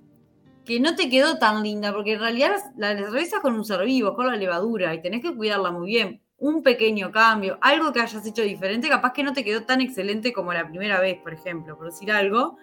[0.65, 3.85] que no te quedó tan linda, porque en realidad la, cerveza es con un ser
[3.85, 6.23] vivo, con la levadura, y tenés que cuidarla muy bien.
[6.39, 10.33] Un pequeño cambio, algo que hayas hecho diferente, capaz que no te quedó tan excelente
[10.33, 12.59] como la primera vez, por ejemplo, por decir algo.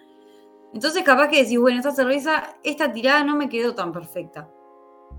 [0.72, 4.48] Entonces capaz que decís, bueno, esta cerveza, esta tirada no me quedó tan perfecta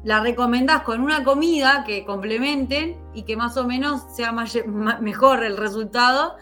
[0.03, 5.57] la recomendás con una comida que complementen y que más o menos sea mejor el
[5.57, 6.37] resultado.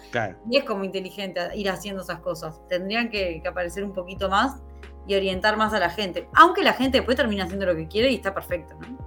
[0.50, 2.60] Y es como inteligente ir haciendo esas cosas.
[2.70, 4.62] Tendrían que, aparecer un poquito más
[5.08, 6.30] y orientar más a la gente.
[6.36, 8.98] Aunque la gente después termina haciendo lo que quiere y está perfecto, ¿no?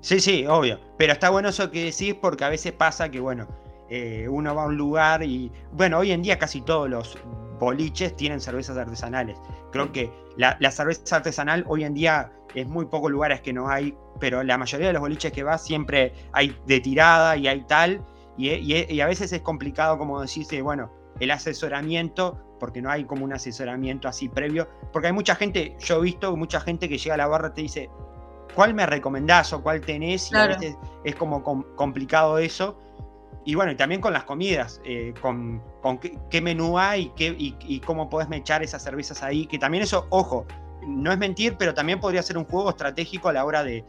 [0.00, 0.80] Sí, sí, obvio.
[0.96, 3.46] Pero está bueno eso que decís porque a veces pasa que, bueno,
[3.94, 7.18] eh, uno va a un lugar y, bueno, hoy en día casi todos los
[7.58, 9.38] boliches tienen cervezas artesanales.
[9.70, 13.94] Creo que la, cerveza artesanal hoy en día es muy pocos lugares que no hay,
[14.18, 18.02] pero la mayoría de los boliches que va siempre hay de tirada y hay tal,
[18.38, 23.34] y, a veces es complicado, como decirse, bueno, el asesoramiento, porque no hay como un
[23.34, 27.18] asesoramiento así previo, porque hay mucha gente, yo he visto mucha gente que llega a
[27.18, 27.90] la barra y te dice,
[28.54, 30.32] ¿cuál me recomendás o cuál tenés?
[30.32, 31.42] Y a veces es como
[31.76, 32.78] complicado eso.
[33.44, 35.60] Y bueno, y también con las comidas, eh, con,
[36.30, 40.46] qué, menú hay qué, y, cómo podés mechar esas cervezas ahí, que también eso, ojo,
[40.86, 43.84] no es mentir, pero también podría ser un juego estratégico a la hora de,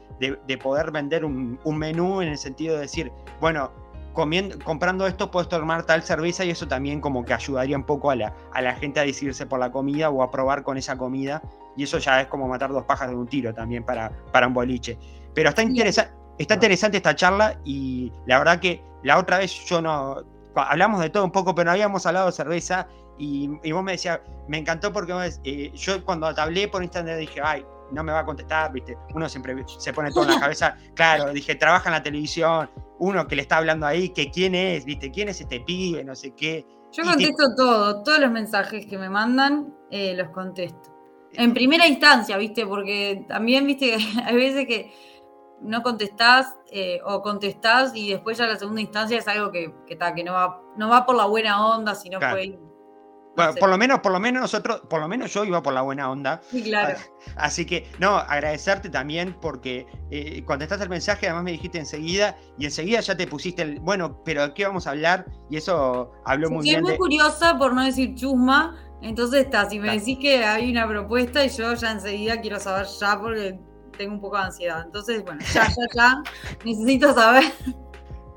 [0.61, 3.71] poder vender un, menú en el sentido de decir, bueno,
[4.13, 8.15] comprando esto puedes tomar tal cerveza y eso también como que ayudaría un poco a
[8.15, 11.41] la, a la gente a decidirse por la comida o a probar con esa comida
[11.75, 14.53] y eso ya es como matar dos pajas de un tiro también para, para un
[14.53, 14.97] boliche.
[15.33, 15.63] Pero está,
[16.37, 20.17] está interesante esta charla y la verdad que la otra vez yo no...
[20.55, 22.87] Hablamos de todo un poco, pero no habíamos hablado de cerveza
[23.17, 25.13] y, vos me decías, me encantó porque
[25.43, 28.97] eh, yo cuando te hablé por internet dije, ay, no me va a contestar, ¿viste?
[29.13, 30.77] Uno siempre se pone todo en la cabeza.
[30.95, 34.85] Claro, dije, trabaja en la televisión, uno que le está hablando ahí, que quién es,
[34.85, 35.11] ¿viste?
[35.11, 36.03] ¿Quién es este pibe?
[36.03, 36.65] No sé qué.
[36.91, 40.91] Yo contesto todo, todos los mensajes que me mandan, eh, los contesto.
[41.33, 42.65] En primera instancia, ¿viste?
[42.65, 43.95] Porque también, ¿viste?
[44.25, 44.93] hay veces que
[45.63, 49.97] no contestás eh, o contestás y después ya la segunda instancia es algo que, que,
[49.97, 52.57] que no, va, no va por la buena onda, sino fue
[53.35, 56.09] por lo menos, por lo menos nosotros, por lo menos yo iba por la buena
[56.09, 56.41] onda.
[56.49, 56.97] Sí, claro.
[57.35, 62.65] Así que, no, agradecerte también porque eh, contestaste el mensaje, además me dijiste enseguida, y
[62.65, 65.25] enseguida ya te pusiste el, bueno, pero ¿de qué vamos a hablar?
[65.49, 66.81] Y eso habló muy bien.
[66.81, 71.43] Muy curiosa, por no decir chusma, entonces está, si me decís que hay una propuesta
[71.43, 73.59] y yo ya enseguida quiero saber ya porque
[73.93, 74.81] tengo un poco de ansiedad.
[74.85, 76.23] Entonces, bueno, ya, ya, ya,
[76.65, 77.45] necesito saber.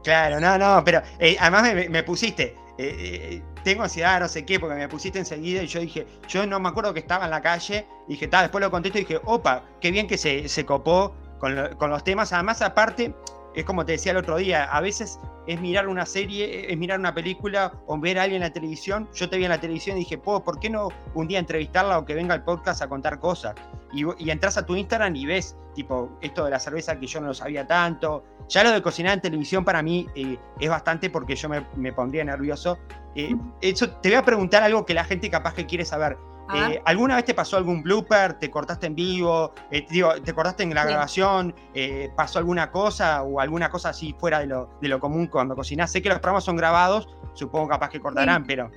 [0.03, 4.77] Claro, no, no, pero eh, además me, pusiste, eh, tengo ansiedad, no sé qué, porque
[4.77, 7.89] me pusiste enseguida y yo dije, yo no me acuerdo que estaba en la calle,
[8.07, 11.17] y dije, tal, después lo contesto y dije, opa, qué bien que se, se copó
[11.41, 12.33] con, con, los temas.
[12.33, 13.13] Además, aparte,
[13.57, 16.99] es como te decía el otro día, a veces es mirar una serie, es mirar
[16.99, 19.09] una película o ver a alguien en la televisión.
[19.15, 22.05] Yo te vi en la televisión y dije, ¿por qué no un día entrevistarla o
[22.05, 23.55] que venga al podcast a contar cosas?
[23.93, 27.21] Y, y entras a tu Instagram y ves, tipo, esto de la cerveza que yo
[27.21, 28.25] no lo sabía tanto.
[28.49, 32.25] Ya lo de cocinar en televisión para mí eh, es bastante porque yo me, pondría
[32.25, 32.79] nervioso.
[33.15, 36.19] Eh, eso, te voy a preguntar algo que la gente capaz que quiere saber.
[36.55, 38.35] Eh, ¿Alguna vez te pasó algún blooper?
[38.35, 39.53] ¿Te cortaste en vivo?
[39.71, 41.55] Eh, digo, ¿Te cortaste en la grabación?
[41.75, 45.57] Eh, ¿Pasó alguna cosa o alguna cosa así fuera de lo, de lo común cuando
[45.57, 45.91] cocinás?
[45.91, 48.71] Sé que los programas son grabados, supongo capaz que cortarán, pero...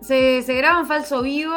[0.00, 1.54] Se, se graba en falso vivo.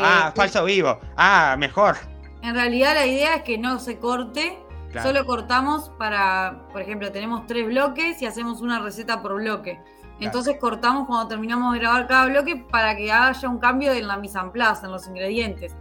[0.00, 0.98] ah, falso vivo.
[1.16, 1.96] Ah, mejor.
[2.42, 4.58] En realidad la idea es que no se corte,
[5.00, 9.80] solo cortamos para, por ejemplo, tenemos tres bloques y hacemos una receta por bloque.
[10.24, 14.16] Entonces cortamos cuando terminamos de grabar cada bloque para que haya un cambio en la
[14.16, 15.74] mise en place, en los ingredientes.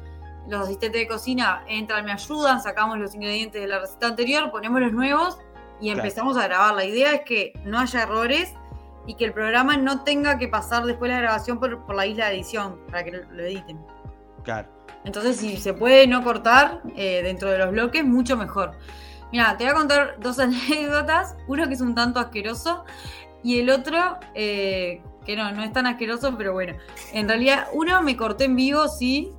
[0.47, 4.81] Los asistentes de cocina entran, me ayudan, sacamos los ingredientes de la receta anterior, ponemos
[4.81, 5.37] los nuevos
[5.79, 6.73] y empezamos a grabar.
[6.73, 8.53] La idea es que no haya errores
[9.05, 12.27] y que el programa no tenga que pasar después de la grabación por, la isla
[12.27, 13.79] de edición para que lo, editen.
[14.43, 14.67] Claro.
[15.03, 18.73] Entonces, si se puede no cortar eh, dentro de los bloques, mucho mejor.
[19.31, 21.35] Mira, te voy a contar dos anécdotas.
[21.47, 22.83] Uno que es un tanto asqueroso
[23.43, 26.75] y el otro, eh, que no, no es tan asqueroso, pero bueno.
[27.13, 29.31] En realidad, uno me corté en vivo, sí.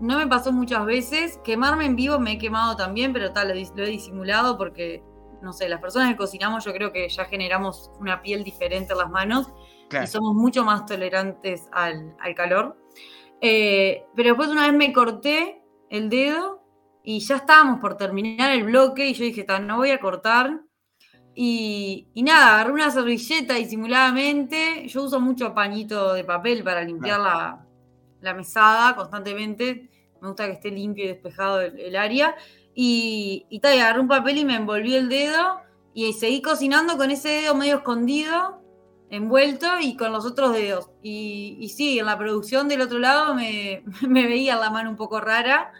[0.00, 1.38] No me pasó muchas veces.
[1.44, 5.02] Quemarme en vivo me he quemado también, pero tal, lo, he disimulado porque,
[5.42, 8.98] no sé, las personas que cocinamos yo creo que ya generamos una piel diferente en
[8.98, 9.48] las manos
[10.02, 12.76] y somos mucho más tolerantes al, calor.
[13.40, 16.62] Eh, pero después una vez me corté el dedo
[17.02, 20.60] y ya estábamos por terminar el bloque y yo dije, no voy a cortar
[21.34, 24.86] y, nada, agarré una servilleta disimuladamente.
[24.88, 29.88] Yo uso mucho pañito de papel para limpiar la, mesada constantemente.
[30.20, 32.34] Me gusta que esté limpio y despejado el, área.
[32.74, 35.60] Y, y, tal, agarré un papel y me envolví el dedo.
[35.94, 38.62] Y seguí cocinando con ese dedo medio escondido,
[39.10, 40.90] envuelto y con los otros dedos.
[41.02, 44.96] Y, y sí, en la producción del otro lado me, me veía la mano un
[44.96, 45.72] poco rara.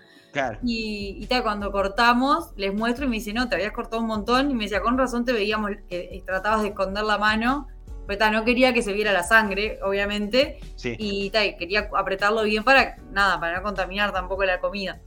[0.62, 4.50] Y, tal, cuando cortamos, les muestro y me dice, no, te habías cortado un montón.
[4.50, 7.68] Y me decía, con razón te veíamos que tratabas de esconder la mano.
[8.06, 10.58] Pero no quería que se viera la sangre, obviamente.
[10.82, 15.00] Y tal, quería apretarlo bien para, nada, para no contaminar tampoco la comida.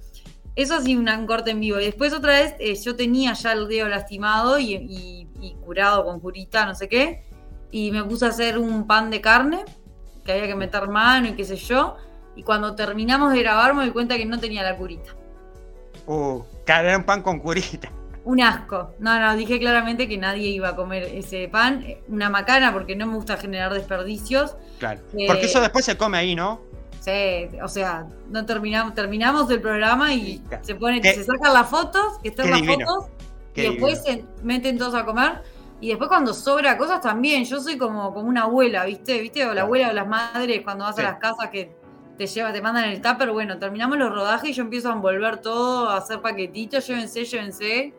[0.56, 1.80] Eso sí, un corte en vivo.
[1.80, 5.28] Y después otra vez, eh, yo tenía ya el dedo lastimado y,
[5.66, 7.24] curado con curita, no sé qué.
[7.72, 9.66] Y me puse a hacer un pan de carne,
[10.24, 11.98] que había que meter mano y qué sé yo
[12.36, 15.12] y cuando terminamos de grabar me di cuenta que no tenía la curita.
[16.06, 16.44] Uh,
[16.96, 17.90] un pan con curita.
[18.26, 18.94] Un asco.
[19.00, 21.86] No, no, dije claramente que nadie iba a comer ese pan.
[22.08, 24.56] Una macana porque no me gusta generar desperdicios.
[24.80, 25.02] Claro.
[25.18, 26.62] Eh, porque eso después se come ahí, ¿no?
[27.02, 31.70] Sí, o sea, no terminamos, terminamos el programa y Sí, se pone, se sacan las
[31.70, 33.10] fotos, que están las divino, fotos,
[33.56, 35.42] y después se meten todos a comer.
[35.82, 39.20] Y después cuando sobra cosas también, yo soy como, como una abuela, ¿viste?
[39.20, 39.46] ¿Viste?
[39.46, 41.02] O la abuela o las madres cuando vas Sí.
[41.02, 41.76] a las casas que
[42.18, 45.38] te lleva, te mandan el tupper, bueno, terminamos los rodajes y yo empiezo a envolver
[45.38, 47.94] todo, a hacer paquetitos, llévense, llévense,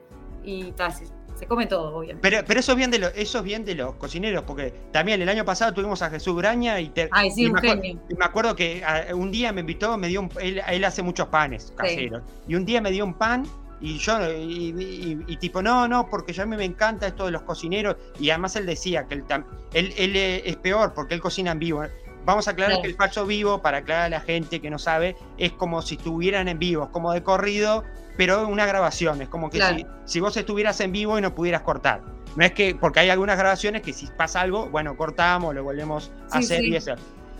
[0.44, 1.06] y tal, se,
[1.36, 2.20] se come todo, obviamente.
[2.28, 5.20] Pero, pero eso es bien de los, eso es bien de los cocineros, porque también
[5.20, 8.00] el año pasado tuvimos a Jesús Graña y, te- Ay, sí, y un me, genio.
[8.08, 11.02] y me acuerdo que ah, un día me invitó, me dio un, él, él hace
[11.02, 13.44] muchos panes caseros, y un día me dio un pan
[13.80, 17.24] y yo y, y- y tipo no, no, porque ya a mí me encanta esto
[17.26, 20.94] de los cocineros y además él decía que él, tam- él, él, eh, es peor
[20.94, 21.82] porque él cocina en vivo.
[22.24, 25.16] Vamos a aclarar que el falso vivo, para aclarar a la gente que no sabe,
[25.36, 27.84] es como si estuvieran en vivo, es como de corrido,
[28.16, 29.76] pero una grabación, es como que Claro.
[29.76, 32.02] si, si vos estuvieras en vivo y no pudieras cortar.
[32.36, 36.10] No es que, porque hay algunas grabaciones que si pasa algo, bueno, cortamos, lo volvemos
[36.30, 36.68] a Sí, hacer sí.
[36.70, 36.94] y eso.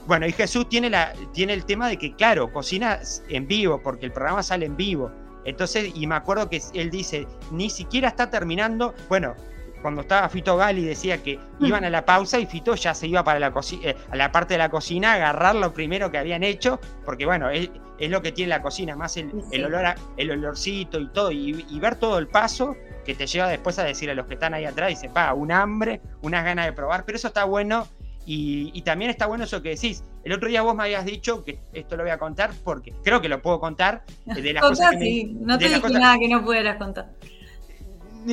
[0.07, 4.07] Bueno, y Jesús tiene, la, tiene el tema de que, claro, cocina en vivo, porque
[4.07, 5.11] el programa sale en vivo.
[5.47, 9.35] Entonces, y me acuerdo que él dice, ni siquiera está terminando, bueno,
[9.85, 11.67] cuando estaba Fito Gali decía que Mm.
[11.67, 14.55] iban a la pausa y Fito ya se iba para la, eh, a la parte
[14.55, 17.69] de la cocina a agarrar lo primero que habían hecho, porque bueno, es,
[17.99, 19.57] es lo que tiene la cocina, más el, Sí, sí.
[19.57, 22.75] el olor a- el olorcito y todo, y, y ver todo el paso
[23.05, 25.53] que te lleva después a decir a los que están ahí atrás, dice, pa, un
[25.53, 27.87] hambre, unas ganas de probar, pero eso está bueno.
[28.27, 30.03] Y, y también está bueno eso que decís.
[30.25, 33.21] El otro día vos me habías dicho que esto lo voy a contar porque creo
[33.21, 34.03] que lo puedo contar
[34.35, 37.11] eh, de las cosas me- no te dije cosas- nada que no pudieras contar.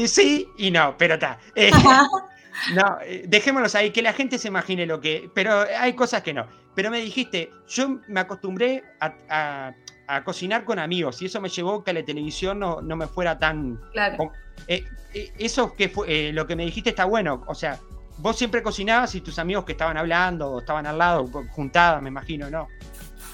[0.07, 1.37] Sí y no, pero está.
[1.55, 1.71] Eh,
[2.75, 5.29] no, eh, dejémoslos ahí, que la gente se imagine lo que.
[5.33, 6.45] Pero hay cosas que no.
[6.75, 9.73] Pero me dijiste, yo me acostumbré a, a-
[10.07, 13.39] a cocinar con amigos y eso me llevó que la televisión no, no me fuera
[13.39, 13.79] tan.
[13.93, 14.31] Claro.
[14.67, 14.83] Eh,
[15.13, 17.43] eh, eso que fue, eh, lo que me dijiste está bueno.
[17.47, 17.79] O sea,
[18.17, 22.09] vos siempre cocinabas y tus amigos que estaban hablando o estaban al lado, juntadas, me
[22.09, 22.67] imagino, ¿no?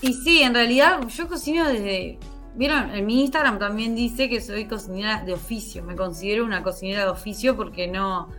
[0.01, 2.19] Y sí, en realidad yo cocino desde.
[2.57, 5.83] Vieron, en mi Instagram también dice que soy cocinera de oficio.
[5.83, 8.29] Me considero una cocinera de oficio porque no.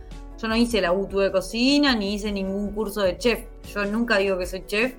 [0.41, 3.45] Yo no hice la UTU de cocina ni hice ningún curso de chef.
[3.73, 4.93] Yo nunca digo que soy chef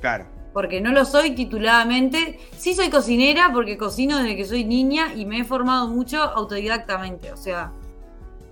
[0.00, 0.26] Claro.
[0.52, 2.38] porque no lo soy tituladamente.
[2.56, 7.30] Sí soy cocinera porque cocino desde que soy niña y me he formado mucho autodidactamente.
[7.32, 7.72] O sea,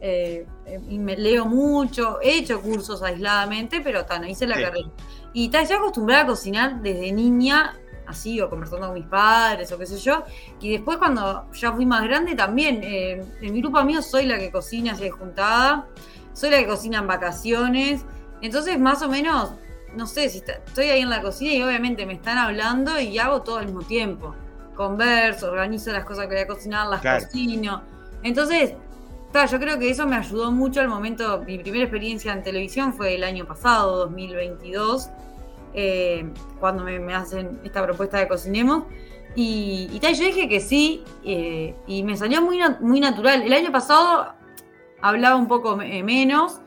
[0.01, 4.57] eh, eh, y me leo mucho, he hecho cursos aisladamente, pero ta, no hice la
[4.57, 4.63] Sí.
[4.65, 4.89] carrera.
[5.33, 7.75] Y ta, estoy acostumbrada a cocinar desde niña,
[8.07, 10.23] así, o conversando con mis padres, o qué sé yo.
[10.61, 14.39] Y después cuando ya fui más grande también, eh, en mi grupo amigos soy la
[14.39, 15.87] que cocina así de juntada,
[16.33, 18.05] soy la que cocina en vacaciones.
[18.43, 19.53] Entonces, más o menos,
[19.97, 23.19] no sé, si está- estoy ahí en la cocina y obviamente me están hablando y
[23.19, 24.35] hago todo al mismo tiempo.
[24.75, 27.25] Converso, organizo las cosas que voy a cocinar, las Claro.
[27.25, 27.83] cocino.
[28.25, 28.75] Entonces,
[29.33, 31.43] ta, yo creo que eso me ayudó mucho al momento.
[31.47, 35.09] Mi primera experiencia en televisión fue el año pasado, 2022,
[35.75, 36.25] eh,
[36.61, 38.85] cuando me, me hacen esta propuesta de cocinemos.
[39.37, 43.43] Y, y tal, yo dije que sí, eh, y me salió muy, muy natural.
[43.43, 44.33] El año pasado
[45.01, 46.61] hablaba un poco menos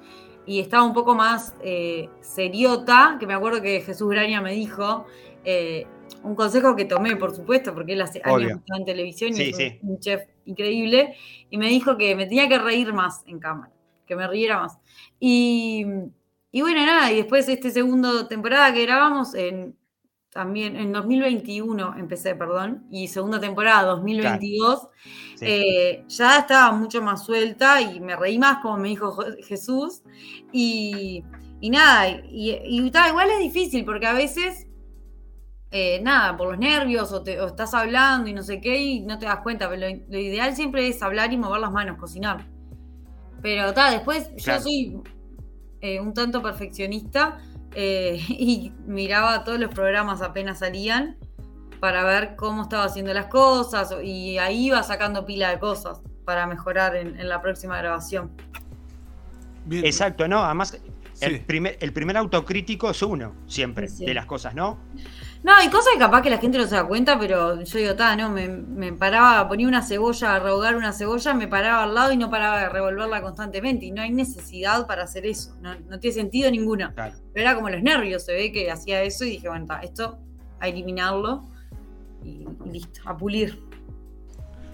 [0.45, 5.05] y estaba un poco más eh, seriota, que me acuerdo que Jesús Graña me dijo,
[5.43, 5.85] eh,
[6.23, 8.47] un consejo que tomé, por supuesto, porque él hace Obvio.
[8.49, 9.79] años en televisión y Sí, es sí.
[9.81, 11.15] un chef increíble,
[11.49, 13.71] y me dijo que me tenía que reír más en cámara,
[14.05, 14.77] que me riera más.
[15.19, 15.85] Y,
[16.57, 19.77] y bueno, nada, y después este segundo temporada que grabamos, en,
[20.31, 24.87] también en 2021 empecé, perdón, y segunda temporada 2022,
[25.35, 25.45] Sí.
[25.45, 30.01] eh, ya estaba mucho más suelta y me reí más, como me dijo Jo- Jesús.
[30.51, 31.23] Y,
[31.61, 34.65] y nada, y, y ta, igual es difícil porque a veces,
[35.71, 39.01] eh, nada, por los nervios o, te- o estás hablando y no sé qué y
[39.01, 41.97] no te das cuenta, pero lo, lo ideal siempre es hablar y mover las manos,
[41.99, 42.47] cocinar.
[43.43, 44.59] Pero ta, después Claro.
[44.59, 45.01] yo soy
[45.81, 47.37] eh, un tanto perfeccionista
[47.73, 51.17] eh, y miraba todos los programas apenas salían
[51.79, 56.47] para ver cómo estaba haciendo las cosas y ahí iba sacando pila de cosas para
[56.47, 58.31] mejorar en, en la próxima grabación.
[59.65, 59.85] Bien.
[59.85, 60.43] Exacto, ¿no?
[60.43, 60.79] Además,
[61.17, 61.25] Sí.
[61.25, 64.77] el, primer, el primer autocrítico es uno, siempre, Sí, de las cosas, ¿no?
[65.47, 67.95] No, hay cosas que capaz que la gente no se da cuenta, pero yo digo,
[67.95, 71.95] ta, no, me, me paraba, ponía una cebolla, a rehogar una cebolla, me paraba al
[71.95, 73.85] lado y no paraba de revolverla constantemente.
[73.85, 76.93] Y no hay necesidad para hacer eso, no, no tiene sentido ninguno.
[76.93, 77.15] Claro.
[77.33, 80.19] Pero era como los nervios, se ve que hacía eso y dije, bueno, ta, esto
[80.59, 81.45] a eliminarlo
[82.25, 83.57] y, y listo, a pulir.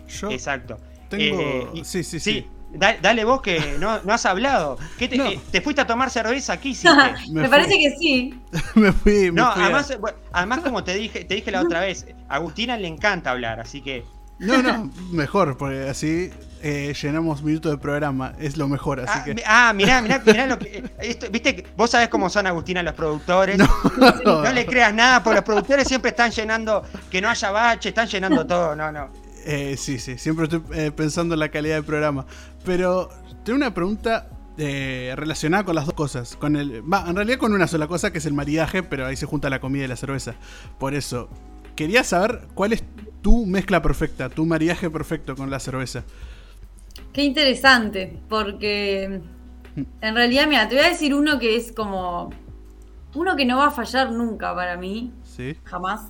[0.08, 0.78] Yo Exacto.
[1.08, 1.40] tengo.
[1.40, 2.48] Eh, y- sí, sí, Sí, sí.
[2.74, 4.78] Da- dale vos que no, no has hablado.
[4.98, 5.28] ¿Qué te, No.
[5.28, 6.58] eh, ¿Te fuiste a tomar cerveza?
[6.60, 6.98] ¿Qué hiciste?
[7.32, 8.40] Me parece que sí.
[8.76, 9.32] me fui.
[9.32, 9.98] Me No, fui además,
[10.32, 13.82] además como te dije, te dije la otra vez, a Agustina le encanta hablar, así
[13.82, 14.04] que
[14.40, 16.32] No, no, mejor, porque así
[16.66, 19.44] eh, llenamos minutos de programa, es lo mejor, así Ah, que...
[19.46, 20.84] ah, mirá, mirá, mirá lo que.
[21.02, 23.58] esto- Viste, que- vos sabés cómo son Agustina los productores.
[23.58, 28.08] No, le creas nada, porque los productores siempre están llenando, que no haya bache, están
[28.08, 28.76] llenando todo.
[28.76, 29.10] No, no.
[29.46, 32.26] Eh, sí, sí, siempre estoy eh, pensando en la calidad del programa.
[32.66, 33.10] Pero
[33.44, 36.36] tengo una pregunta eh, relacionada con las dos cosas.
[36.36, 39.16] Con el, va, en realidad con una sola cosa, que es el maridaje, pero ahí
[39.16, 40.36] se junta la comida y la cerveza.
[40.80, 41.30] Por eso,
[41.76, 42.84] quería saber cuál es
[43.22, 46.04] tu mezcla perfecta, tu maridaje perfecto con la cerveza.
[47.12, 49.22] Qué interesante, porque
[50.02, 52.30] en realidad, mira, te voy a decir uno que es como.
[53.16, 55.56] Uno que no va a fallar nunca para mí, ¿Sí?
[55.66, 56.08] jamás,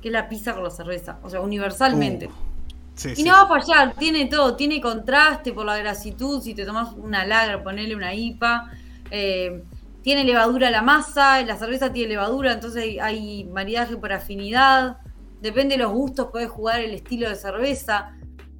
[0.00, 1.18] que es la pizza con la cerveza.
[1.24, 2.28] O sea, universalmente.
[2.28, 2.53] Uh,
[2.94, 3.24] sí, Y sí.
[3.24, 7.26] no va a fallar, tiene todo, tiene contraste por la grasitud, si te tomas una
[7.26, 8.70] lager, ponele una IPA,
[9.10, 9.62] eh,
[10.02, 14.98] tiene levadura la masa, la cerveza tiene levadura, entonces hay, hay maridaje por afinidad,
[15.40, 18.16] depende de los gustos, puedes jugar el estilo de cerveza,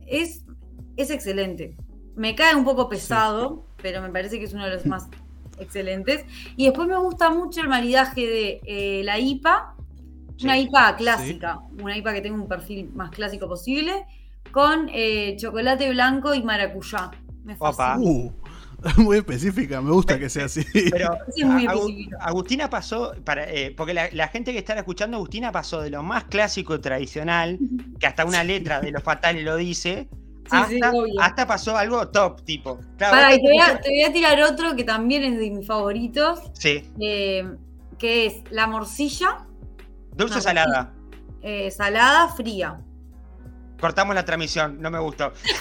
[0.07, 0.43] es,
[0.97, 1.77] es excelente.
[2.17, 5.09] Me cae un poco pesado, pero me parece que es uno de los más
[5.59, 6.25] excelentes.
[6.57, 9.75] Y después me gusta mucho el maridaje de eh, la IPA,
[10.43, 10.59] una.
[10.59, 14.07] IPA clásica, una IPA que tenga un perfil más clásico posible,
[14.55, 17.11] con eh, chocolate blanco y maracuyá.
[17.45, 17.99] Me fascina.
[17.99, 18.33] Uh,
[18.99, 20.65] muy específica, me gusta que sea así.
[20.93, 22.09] Pero Sí.
[22.21, 26.03] Agustina pasó, para, eh, porque la, la gente que está escuchando, Agustina pasó de lo
[26.05, 27.59] más clásico y tradicional,
[27.99, 30.09] que hasta una letra de los fatales lo dice,
[30.51, 30.79] Sí,
[31.19, 32.79] hasta, pasó algo top, tipo.
[32.99, 35.67] Claro, te voy, a, te- te voy a tirar otro que también es de mis
[35.67, 37.49] favoritos, Sí, eh,
[37.99, 39.47] que es la morcilla
[40.15, 40.93] dulce o salada.
[41.43, 42.79] eh, salada fría.
[43.85, 45.35] Cortamos la transmisión, no me gustó.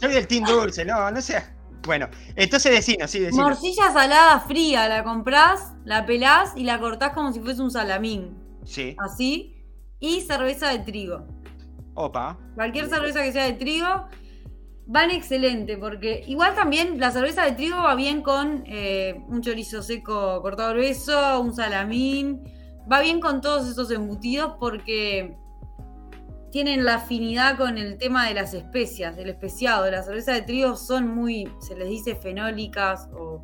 [0.00, 1.42] Soy del team dulce, no, no sé.
[1.86, 3.42] Bueno, entonces decinos, sí, decinos.
[3.42, 8.36] Morcilla salada fría, la comprás, la pelás y la cortás como si fuese un salamín.
[8.66, 9.64] Sí, Así.
[9.98, 11.26] Y cerveza de trigo.
[11.94, 12.36] opa.
[12.54, 14.06] Cualquier cerveza que sea de trigo
[14.84, 19.82] van excelente, porque igual también la cerveza de trigo va bien con eh, un chorizo
[19.82, 22.44] seco cortado grueso, un salamín,
[22.92, 25.38] va bien con todos esos embutidos porque
[26.54, 29.90] tienen la afinidad con el tema de las especias, del especiado.
[29.90, 33.42] Las cervezas de trigo son muy, se les dice fenólicas o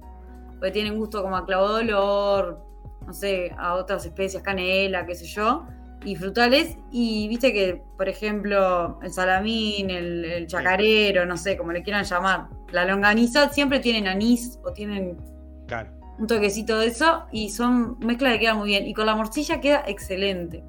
[0.50, 2.64] porque tienen gusto como a clavo de olor,
[3.04, 5.66] no sé, a otras especias, canela, qué sé yo
[6.04, 6.76] y frutales.
[6.92, 12.04] Y viste que, por ejemplo, el salamín, el, el chacarero, no sé, como le quieran
[12.04, 15.18] llamar, la longaniza siempre tienen anís o tienen
[15.66, 15.90] Claro.
[16.20, 18.86] un toquecito de eso y son mezclas que quedan muy bien.
[18.86, 20.62] Y con la morcilla queda excelente.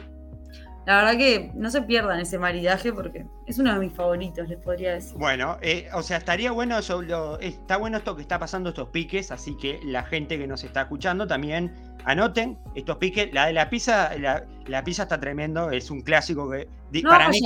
[0.86, 4.58] La verdad que no se pierdan ese maridaje porque es uno de mis favoritos, les
[4.60, 5.16] podría decir.
[5.18, 8.90] Bueno, eh, o sea, estaría bueno eso, lo- está bueno esto que está pasando, estos
[8.90, 11.72] piques, así que la gente que nos está escuchando también
[12.06, 13.32] anoten estos piques.
[13.32, 16.68] La de la pizza, la, la pizza está tremendo, es un clásico que
[17.04, 17.40] No para mí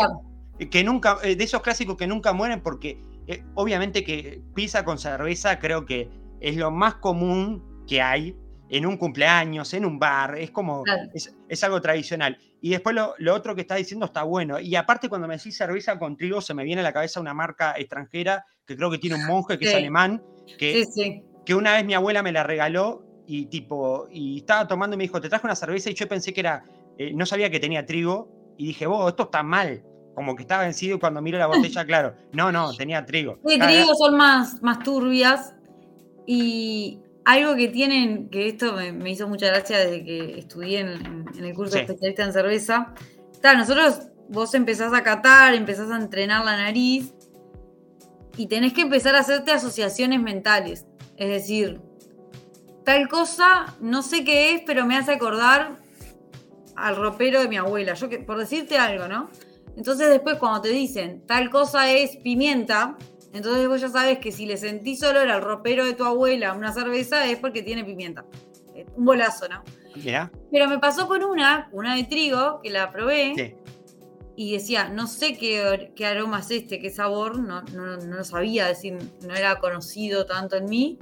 [0.71, 4.97] que nunca, eh, de esos clásicos que nunca mueren, porque eh, obviamente que pizza con
[4.97, 6.09] cerveza creo que
[6.39, 8.37] es lo más común que hay
[8.69, 11.03] en un cumpleaños, en un bar, es como, Claro.
[11.13, 12.37] es, es algo tradicional.
[12.65, 14.59] Y después lo, lo otro que está diciendo está bueno.
[14.59, 17.31] Y aparte cuando me decís cerveza con trigo, se me viene a la cabeza una
[17.31, 19.77] marca extranjera que creo que tiene un monje que es Sí.
[19.77, 20.23] alemán,
[20.57, 21.23] que, Sí, sí.
[21.45, 25.03] que una vez mi abuela me la regaló y tipo, y estaba tomando y me
[25.03, 26.65] dijo, te traje una cerveza y yo pensé que era,
[26.97, 29.83] eh, no sabía que tenía trigo y dije, vos, esto está mal.
[30.15, 33.37] Como que está vencido y cuando miro la botella, claro, no, no, tenía trigo.
[33.43, 35.53] De Claro, trigo son más, más turbias.
[36.25, 40.87] Y algo que tienen, que esto me, me hizo mucha gracia desde que estudié en,
[40.89, 41.79] en- en el curso Sí.
[41.79, 42.93] de especialista en cerveza.
[43.33, 47.13] Está, nosotros, vos empezás a catar, empezás a entrenar la nariz
[48.37, 50.85] y tenés que empezar a hacerte asociaciones mentales.
[51.17, 51.81] Es decir,
[52.83, 55.77] tal cosa, no sé qué es, pero me hace acordar
[56.75, 57.93] al ropero de mi abuela.
[57.93, 59.29] Yo que, por decirte algo, ¿no?
[59.77, 62.97] Entonces después cuando te dicen tal cosa es pimienta,
[63.35, 66.71] entonces vos ya sabes que si le sentís olor al ropero de tu abuela una
[66.73, 68.25] cerveza es porque tiene pimienta.
[68.73, 69.63] Eh, Un bolazo, ¿no?
[69.95, 73.55] Mirá, Pero me pasó con una, una de trigo, que la probé sí.
[74.35, 78.23] y decía, no sé qué, qué aroma es este, qué sabor, no, no, no lo
[78.25, 80.99] sabía, decir, no era conocido tanto en mí,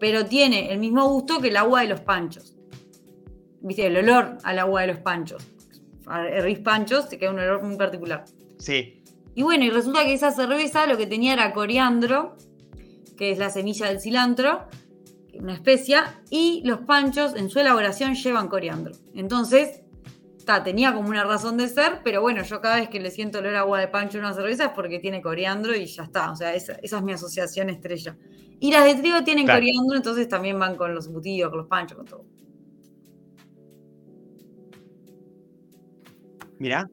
[0.00, 2.56] pero tiene el mismo gusto que el agua de los panchos.
[3.60, 5.46] Viste, el olor al agua de los panchos.
[6.08, 8.24] Herrís panchos, te queda un olor muy particular.
[8.58, 9.02] Sí,
[9.34, 12.36] Y bueno, y resulta que esa cerveza lo que tenía era coriandro,
[13.16, 14.62] que es la semilla del cilantro,
[15.34, 18.94] una especia, y los panchos en su elaboración llevan coriandro.
[19.14, 19.82] Entonces,
[20.44, 23.38] ta, tenía como una razón de ser, pero bueno, yo cada vez que le siento
[23.38, 26.30] olor a agua de pancho en una cerveza es porque tiene coriandro y ya está.
[26.30, 28.16] O sea, esa, esa es mi asociación estrella.
[28.60, 29.60] Y las de trigo tienen Claro.
[29.60, 32.24] coriandro, entonces también van con los embutidos, con los panchos, con todo.
[36.58, 36.88] mirá.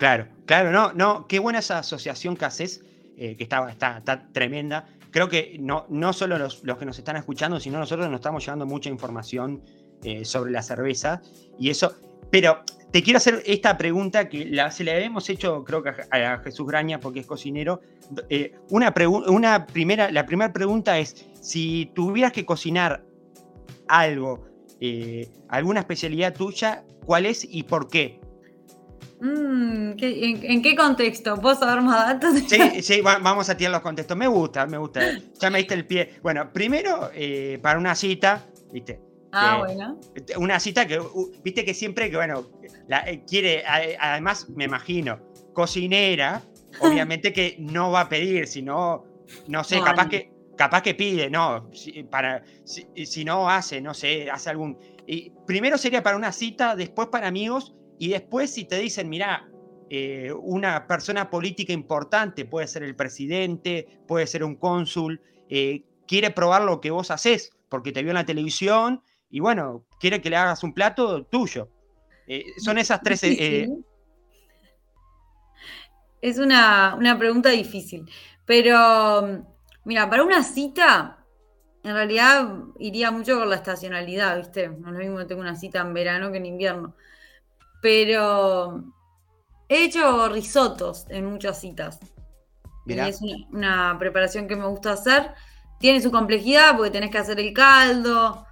[0.00, 2.82] Claro, claro, no, no, qué buena esa asociación que haces,
[3.18, 4.88] eh, que está, está, está, tremenda.
[5.10, 8.42] Creo que no, no solo los, los, que nos están escuchando, sino nosotros nos estamos
[8.42, 9.62] llevando mucha información
[10.02, 11.20] eh, sobre la cerveza
[11.58, 11.96] y eso.
[12.30, 16.38] Pero te quiero hacer esta pregunta que la, se la hemos hecho, creo que a,
[16.38, 17.82] Jesús Graña, porque es cocinero.
[18.30, 18.94] Eh, una,
[19.28, 23.04] una primera, la primera pregunta es: si tuvieras que cocinar
[23.86, 24.46] algo,
[25.50, 28.19] alguna especialidad tuya, ¿cuál es y por qué?
[29.20, 31.36] Mm, ¿qué, en, en, qué contexto?
[31.36, 32.40] ¿Puedo saber más datos?
[32.48, 34.16] Sí, sí, va, vamos a tirar los contextos.
[34.16, 35.00] Me gusta, me gusta.
[35.38, 36.14] Ya me diste el pie.
[36.22, 39.00] Bueno, primero, eh, para una cita, ¿viste?
[39.32, 40.00] Ah, eh, bueno.
[40.38, 41.00] Una cita que,
[41.44, 42.48] viste que siempre que, bueno,
[42.88, 45.20] la, eh, quiere, además, me imagino,
[45.52, 46.42] cocinera,
[46.80, 49.04] obviamente que no va a pedir, sino,
[49.48, 53.94] no sé, capaz que capaz que pide, no, si, para, si, si, no hace, no
[53.94, 54.76] sé, hace algún...
[55.06, 59.48] Y primero sería para una cita, después para amigos, y después si te dicen, mira,
[59.88, 66.30] eh, una persona política importante, puede ser el presidente, puede ser un cónsul, eh, quiere
[66.30, 70.30] probar lo que vos haces, porque te vio en la televisión, y bueno, quiere que
[70.30, 71.68] le hagas un plato tuyo.
[72.26, 73.22] Eh, son esas tres...
[76.22, 78.04] es una, una pregunta difícil,
[78.44, 79.44] pero
[79.84, 81.24] Mira, para una cita,
[81.82, 84.68] en realidad iría mucho con la estacionalidad, ¿viste?
[84.68, 86.94] No es lo mismo que tengo una cita en verano que en invierno.
[87.80, 88.84] Pero
[89.68, 91.98] he hecho risotos en muchas citas.
[92.86, 93.08] Mirá.
[93.08, 95.32] Es una, una, preparación que me gusta hacer.
[95.78, 98.46] Tiene su complejidad porque tenés que hacer el caldo.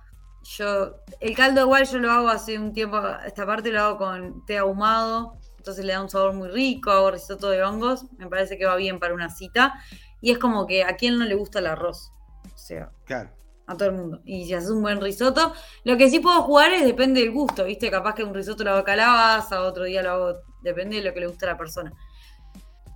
[0.44, 4.46] Yo, el caldo igual yo lo hago hace un tiempo, esta parte lo hago con
[4.46, 8.56] té ahumado, entonces le da un sabor muy rico, hago risotto de hongos, me parece
[8.56, 9.74] que va bien para una cita.
[10.22, 12.12] Y es como que a quién no le gusta el arroz.
[12.54, 13.30] O sea, claro.
[13.68, 14.20] A todo el mundo.
[14.24, 15.52] Y si haces un buen risotto,
[15.84, 17.90] lo que sí puedo jugar es depende del gusto, ¿viste?
[17.90, 21.20] Capaz que un risotto lo hago calabaza, otro día lo hago, depende de lo que
[21.20, 21.92] le gusta a la persona.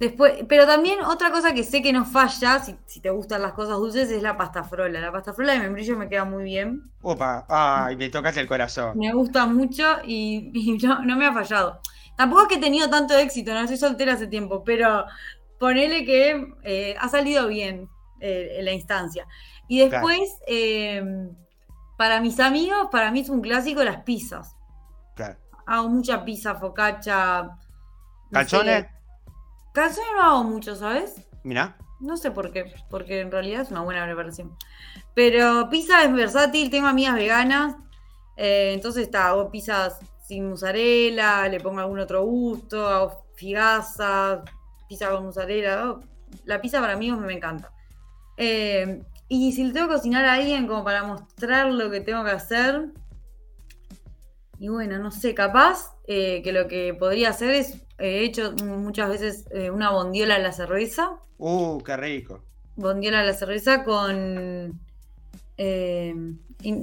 [0.01, 3.53] Después, pero también otra cosa que sé que no falla, si, si, te gustan las
[3.53, 4.99] cosas dulces, es la pasta frola.
[4.99, 6.91] La pasta frola de membrillo me queda muy bien.
[7.03, 8.99] Opa, ay, me tocas el corazón.
[8.99, 11.81] Me gusta mucho y, y no, no, me ha fallado.
[12.17, 15.05] Tampoco es que he tenido tanto éxito, no soy soltera hace tiempo, pero
[15.59, 17.89] ponele que eh, ha salido bien
[18.25, 19.27] eh, la instancia.
[19.73, 20.45] Y después, claro.
[20.49, 21.31] eh,
[21.97, 24.55] para mis amigos, para mí es un clásico las pizzas.
[25.17, 25.39] Claro.
[25.65, 27.45] Hago mucha pizza, focaccia.
[27.45, 27.59] No
[28.33, 28.85] ¿Calzones?
[29.73, 31.27] Calzones no hago mucho, ¿sabes?
[31.43, 31.79] Mira.
[32.01, 34.55] No sé por qué, porque en realidad es una buena preparación.
[35.15, 37.75] Pero pizza es versátil, tengo amigas veganas,
[38.37, 44.45] eh, entonces está, hago pizzas sin mozzarella, le pongo algún otro gusto, hago figaza,
[44.87, 45.95] pizza con mozzarella.
[46.45, 47.73] La pizza para mí me encanta.
[48.37, 49.03] Eh,
[49.35, 52.33] y si le tengo que cocinar a alguien como para mostrar lo que tengo que
[52.33, 52.91] hacer,
[54.59, 58.53] y bueno, no sé, capaz eh, que lo que podría hacer es, he eh, hecho
[58.63, 61.13] muchas veces eh, una bondiola a la cerveza.
[61.39, 62.45] Uh, qué rico.
[62.77, 64.79] Bondiola a la cerveza con...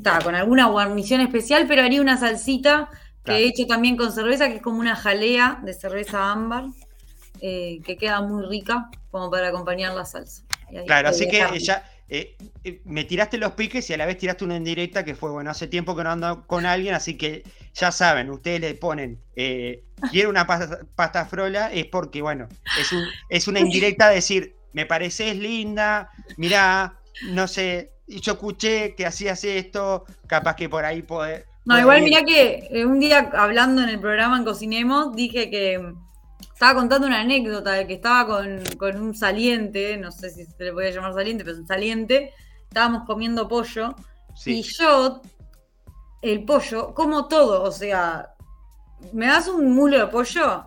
[0.04, 2.89] Ta, con alguna guarnición especial, pero haría una salsita
[3.24, 6.66] que he hecho también con cerveza, que es como una jalea de cerveza ámbar
[7.41, 10.43] eh, que queda muy rica como para acompañar la salsa.
[10.70, 14.18] Ahí, claro, así que ya eh, eh, me tiraste los piques y a la vez
[14.18, 17.43] tiraste una indirecta que fue, bueno, hace tiempo que no ando con alguien, así que
[17.76, 22.49] ya saben, ustedes le ponen, eh, quiero una pasta, pasta, frola, es porque, bueno,
[22.80, 26.99] es, un, es una indirecta decir, me pareces linda, mirá,
[27.30, 31.45] no sé, yo escuché que hacías esto, capaz que por ahí poder...
[31.66, 35.93] No, igual mirá que un día hablando en el programa en Cocinemos, dije que
[36.42, 40.64] estaba contando una anécdota de que estaba con, con, un saliente, no sé si se
[40.64, 42.34] le podía llamar saliente, pero es un saliente,
[42.64, 43.96] estábamos comiendo pollo
[44.36, 44.60] sí.
[44.60, 45.22] y yo,
[46.22, 48.34] el pollo, como todo, o sea,
[49.14, 50.66] me das un mulo de pollo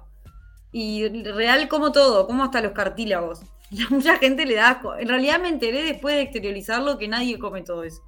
[0.73, 3.43] y real como todo, como hasta los cartílagos.
[3.73, 4.95] Y a mucha gente le da asco.
[4.97, 8.03] En realidad me enteré después de exteriorizarlo que nadie come todo eso.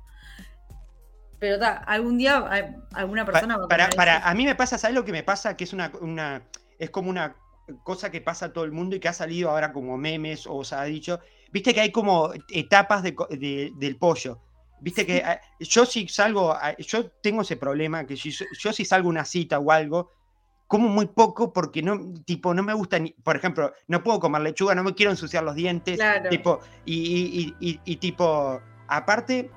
[1.38, 2.44] Pero ta, algún día
[2.92, 3.56] alguna persona...
[3.56, 5.56] Pa, para, para, a mí me pasa, ¿sabes lo que me pasa?
[5.56, 6.42] Que es una, una
[6.78, 7.34] es como una
[7.82, 10.64] cosa que pasa a todo el mundo y que ha salido ahora como memes o
[10.64, 11.20] se ha dicho,
[11.52, 14.40] viste que hay como etapas de, de, del pollo.
[14.80, 15.22] Viste que
[15.60, 19.58] yo si salgo, yo tengo ese problema, que si, yo si salgo a una cita
[19.58, 20.10] o algo,
[20.66, 24.42] como muy poco porque no, tipo, no me gusta, ni, por ejemplo, no puedo comer
[24.42, 26.28] lechuga, no me quiero ensuciar los dientes, claro.
[26.28, 29.50] tipo, y, y, y, y, tipo, aparte,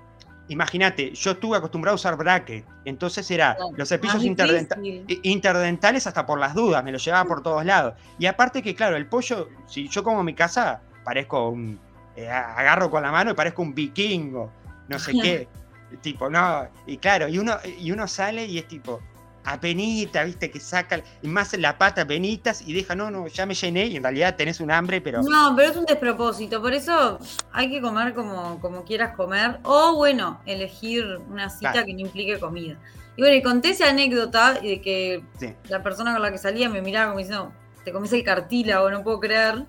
[0.49, 6.39] imagínate, yo estuve acostumbrado a usar bracket, entonces era los cepillos interdenta interdentales hasta por
[6.39, 7.95] las dudas, me los llevaba por todos lados.
[8.17, 11.79] Y aparte que, claro, el pollo, si yo como en mi casa, parezco un,
[12.15, 14.51] eh, agarro con la mano y parezco un vikingo,
[14.87, 15.47] no sé qué,
[16.01, 19.01] tipo, no, y claro, y uno, y uno sale y es tipo,
[19.47, 23.85] apenita, viste, que saca más la pata penitas y deja, no, no, ya me llené
[23.85, 25.21] y en realidad tenés un hambre, pero...
[25.23, 27.19] No, pero es un despropósito, por eso
[27.51, 32.39] hay que comer como, como quieras comer, o bueno, elegir una cita que no implique
[32.39, 32.77] comida.
[33.15, 35.23] Y bueno, y conté esa anécdota de que
[35.69, 37.51] la persona con la que salía me miraba como diciendo,
[37.83, 39.65] te comes el cartílago, no puedo creer.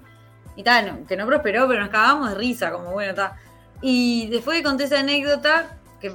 [0.57, 3.37] Y tal, que no prosperó, pero nos cagamos de risa, como bueno, está.
[3.81, 6.11] Y después de conté esa anécdota, que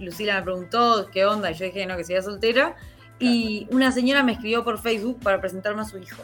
[0.00, 2.74] Lucila me preguntó qué onda, y yo dije no, que sería soltera,
[3.18, 6.22] y una señora me escribió por Facebook para presentarme a su hijo.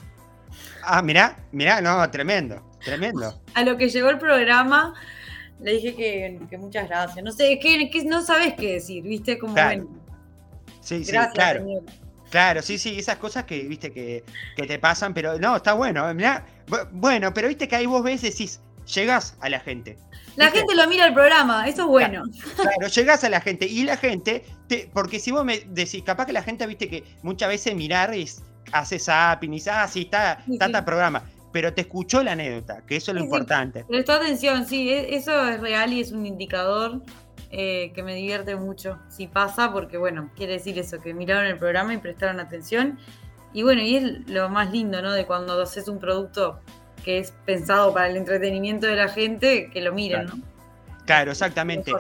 [0.83, 3.41] Ah, mirá, mirá, no, tremendo, tremendo.
[3.55, 4.95] A lo que llegó el programa,
[5.61, 7.25] le dije que, muchas gracias.
[7.25, 9.39] No sé, que, que, no sabes qué decir, ¿viste?
[9.39, 9.55] Como
[10.81, 11.65] Sí, sí, claro.
[12.31, 14.25] Claro, sí, sí, esas cosas que, viste, que,
[14.57, 16.07] te pasan, pero no, está bueno.
[16.93, 18.61] bueno, pero viste que ahí vos ves, decís,
[18.95, 19.99] llegás a la gente.
[20.41, 22.25] La gente lo mira el programa, eso es bueno.
[22.57, 26.27] Claro, llegás a la gente y la gente, te, porque si vos me decís, capaz
[26.27, 30.45] que la gente, viste que muchas veces mirar es, hace zapping y ah, sí, está,
[30.59, 31.23] tanta programa,
[31.53, 33.85] pero te escuchó la anécdota, que eso es lo importante.
[33.85, 37.03] Prestó atención, sí, e, eso es real y es un indicador
[37.51, 41.59] eh, que me divierte mucho si pasa, porque bueno, quiere decir eso, que miraron el
[41.59, 42.99] programa y prestaron atención.
[43.53, 45.13] Y bueno, y es lo más lindo, ¿no?
[45.13, 46.61] De cuando haces un producto
[47.01, 50.39] que es pensado para el entretenimiento de la gente, que lo miren, ¿no?
[51.07, 51.93] Claro, exactamente.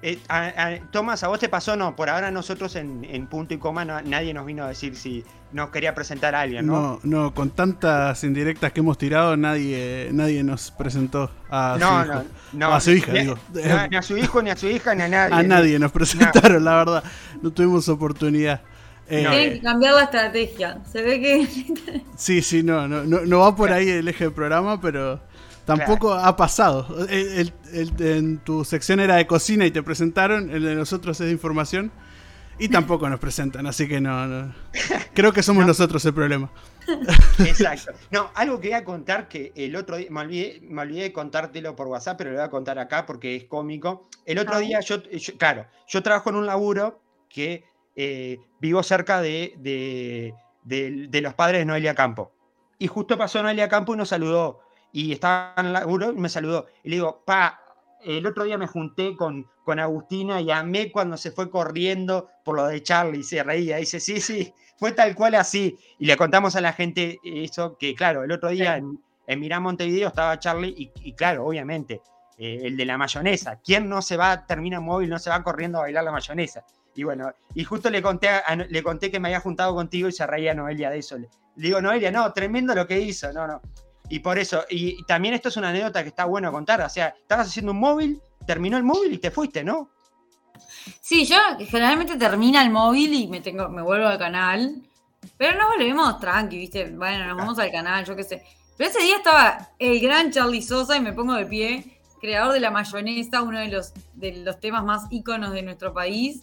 [0.00, 1.74] Eh, eh, Tomás, ¿a vos te pasó?
[1.74, 5.70] No, por ahora nosotros en, punto y coma nadie nos vino a decir si nos
[5.70, 7.00] quería presentar a alguien, ¿no?
[7.02, 12.24] No, no, con tantas indirectas que hemos tirado, nadie, nadie nos presentó a su hijo.
[12.52, 13.38] No, a su hija, ni, digo.
[13.90, 15.34] Ni a su hijo, ni a su hija, ni a nadie.
[15.38, 17.04] A nadie nos presentaron, la verdad.
[17.42, 18.60] No tuvimos oportunidad.
[19.10, 20.78] Eh, Tienen que cambiar la estrategia.
[20.90, 22.02] Se ve que.
[22.16, 25.20] sí, sí, no, no, no, va por ahí el eje del programa, pero
[25.64, 27.06] Tampoco ha pasado.
[27.10, 31.92] en tu sección era de cocina y te presentaron, el de nosotros es de información
[32.58, 34.52] y tampoco nos presentan, así que no.
[35.14, 36.50] Creo que somos nosotros el problema.
[37.40, 37.92] Exacto.
[38.10, 41.12] No, algo que voy a contar que el otro día, me olvidé, me olvidé de
[41.12, 44.08] contártelo por WhatsApp, pero lo voy a contar acá porque es cómico.
[44.24, 45.02] El otro día, yo,
[45.36, 47.64] claro, yo trabajo en un laburo que
[48.00, 50.32] eh, vivo cerca de, de,
[51.08, 52.30] de los padres de Noelia Campo.
[52.78, 54.60] Y justo pasó Noelia Campo y nos saludó
[54.92, 56.66] y estaba en la y me saludó.
[56.84, 57.60] Y le digo, pa,
[58.04, 62.54] el otro día me junté con, con Agustina y amé cuando se fue corriendo por
[62.54, 63.78] lo de Charlie y se reía.
[63.78, 65.76] dice, sí, sí, fue tal cual así.
[65.98, 69.58] Y le contamos a la gente eso, que claro, el otro día en, en Mirá
[69.58, 72.00] Montevideo estaba Charlie y, claro, obviamente,
[72.38, 73.58] eh, el de la mayonesa.
[73.58, 76.64] ¿Quién no se va, termina móvil, no se va corriendo a bailar la mayonesa?
[76.98, 78.28] Y bueno, y justo le conté,
[78.70, 81.16] le conté que me había juntado contigo y se reía Noelia de eso.
[81.16, 83.62] Le digo, Noelia, no, tremendo lo que hizo, no, no.
[84.08, 86.80] Y por eso, y también esto es una anécdota que está bueno contar.
[86.80, 89.90] O sea, estabas haciendo un móvil, terminó el móvil y te fuiste, ¿no?
[91.00, 91.36] Sí, yo
[91.68, 94.82] generalmente termina el móvil y me tengo, me vuelvo al canal.
[95.36, 96.90] Pero nos volvemos tranqui, ¿viste?
[96.90, 98.42] Bueno, nos vamos al canal, yo qué sé.
[98.76, 102.58] Pero ese día estaba el gran Charlie Sosa y me pongo de pie, creador de
[102.58, 106.42] la mayonesa, uno de los, de los temas más íconos de nuestro país.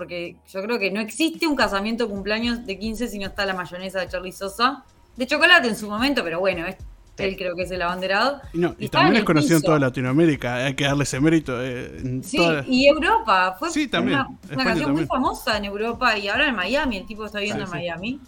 [0.00, 3.52] Porque yo creo que no existe un casamiento cumpleaños de 15 si no está la
[3.52, 4.82] mayonesa de Charlie Sosa.
[5.14, 6.76] De chocolate en su momento, pero bueno, es
[7.18, 8.40] él creo que es el abanderado.
[8.78, 11.62] Y, también es conocido en toda Latinoamérica, hay que darle ese mérito.
[11.62, 13.68] Eh, sí, y Europa, fue
[14.00, 14.26] una,
[14.56, 18.20] canción muy famosa en Europa y ahora en Miami, el tipo está viviendo en Miami.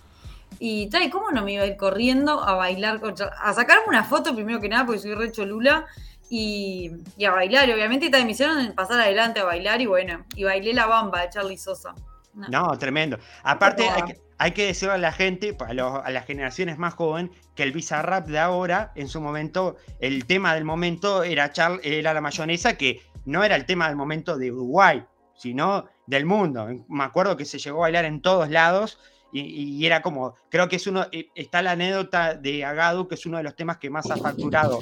[0.59, 4.05] Y tal, ¿cómo no me iba a ir corriendo a bailar con A sacarme una
[4.05, 5.87] foto primero que nada, porque soy re cholula,
[6.35, 10.45] y, y a bailar, obviamente, y me hicieron pasar adelante a bailar, y bueno, y
[10.45, 11.95] bailé la bamba de Charlie Sosa.
[12.33, 13.19] No, tremendo.
[13.43, 15.75] Aparte, hay que, hay que decirle a la gente, a,
[16.11, 20.65] las generaciones más jóvenes, que el Bizarrap de ahora, en su momento, el tema del
[20.65, 21.53] momento era,
[21.83, 25.05] era la mayonesa, que no era el tema del momento de Uruguay,
[25.37, 26.67] sino del mundo.
[26.89, 28.99] Me acuerdo que se llegó a bailar en todos lados
[29.35, 33.27] y, era como, creo que es uno, eh, está la anécdota de Agadu, que es
[33.27, 34.81] uno de los temas que más ha facturado.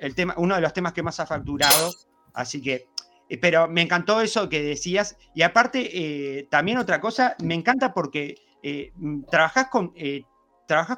[0.00, 1.92] El tema, uno de los temas que más ha facturado.
[2.32, 2.88] Así que
[3.30, 5.16] eh, pero me encantó eso que decías.
[5.34, 8.92] Y aparte, eh, también otra cosa, me encanta porque eh,
[9.30, 9.94] trabajas con,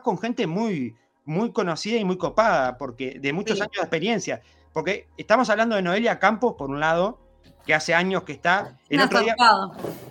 [0.02, 0.96] con gente muy,
[1.26, 4.42] muy conocida y muy copada, porque de muchos años de experiencia.
[4.72, 7.20] Porque estamos hablando de Noelia Campos, por un lado,
[7.66, 8.78] que hace años que está.
[8.88, 9.36] El, otro día,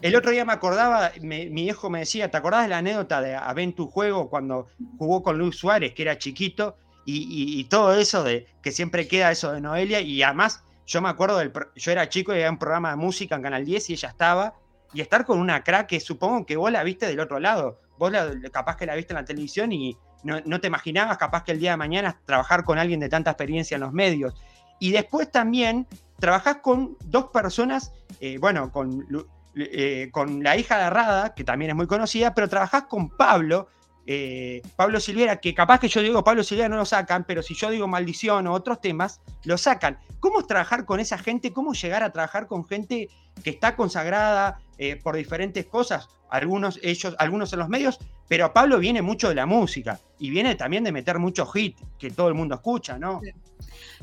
[0.04, 3.36] el otro día, me acordaba, mi hijo me decía, ¿te acordás de la anécdota de
[3.36, 4.68] Aventu Juego cuando
[5.00, 6.78] jugó con Luis Suárez, que era chiquito?
[7.06, 11.38] Y, todo eso de que siempre queda eso de Noelia y además yo me acuerdo
[11.38, 11.52] del.
[11.76, 14.54] Yo era chico y había un programa de música en Canal 10 y ella estaba.
[14.94, 17.80] Y estar con una crack que supongo que vos la viste del otro lado.
[17.98, 18.12] Vos
[18.52, 21.72] capaz que la viste en la televisión y no, te imaginabas capaz que el día
[21.72, 24.36] de mañana trabajar con alguien de tanta experiencia en los medios.
[24.80, 25.88] Y después también
[26.20, 29.08] trabajás con dos personas, eh, bueno, con
[29.54, 33.68] eh, con la hija de Rada, que también es muy conocida, pero trabajás con Pablo,
[34.08, 37.54] eh, Pablo Silviera, que capaz que yo digo Pablo Silviera no lo sacan, pero si
[37.54, 40.00] yo digo maldición o otros temas, lo sacan.
[40.20, 41.54] ¿Cómo es trabajar con esa gente?
[41.54, 43.10] ¿Cómo llegar a trabajar con gente
[43.44, 46.08] que está consagrada eh, por diferentes cosas?
[46.30, 50.56] Algunos, ellos, algunos en los medios, pero Pablo viene mucho de la música y viene
[50.56, 53.20] también de meter muchos hits que todo el mundo escucha, ¿no?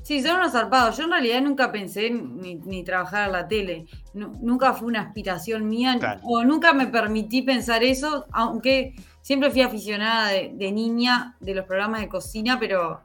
[0.02, 0.22] Sí.
[0.22, 0.98] son unos zarpados.
[0.98, 3.86] Yo en realidad nunca pensé ni, trabajar en la tele.
[4.12, 8.94] nunca fue una aspiración mía o nunca me permití pensar eso, aunque
[9.28, 13.02] Siempre fui aficionada de, niña de los programas de cocina, pero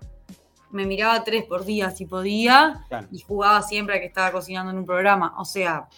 [0.72, 4.78] me miraba tres por día si podía y jugaba siempre a que estaba cocinando en
[4.78, 5.34] un programa.
[5.38, 5.90] O sea,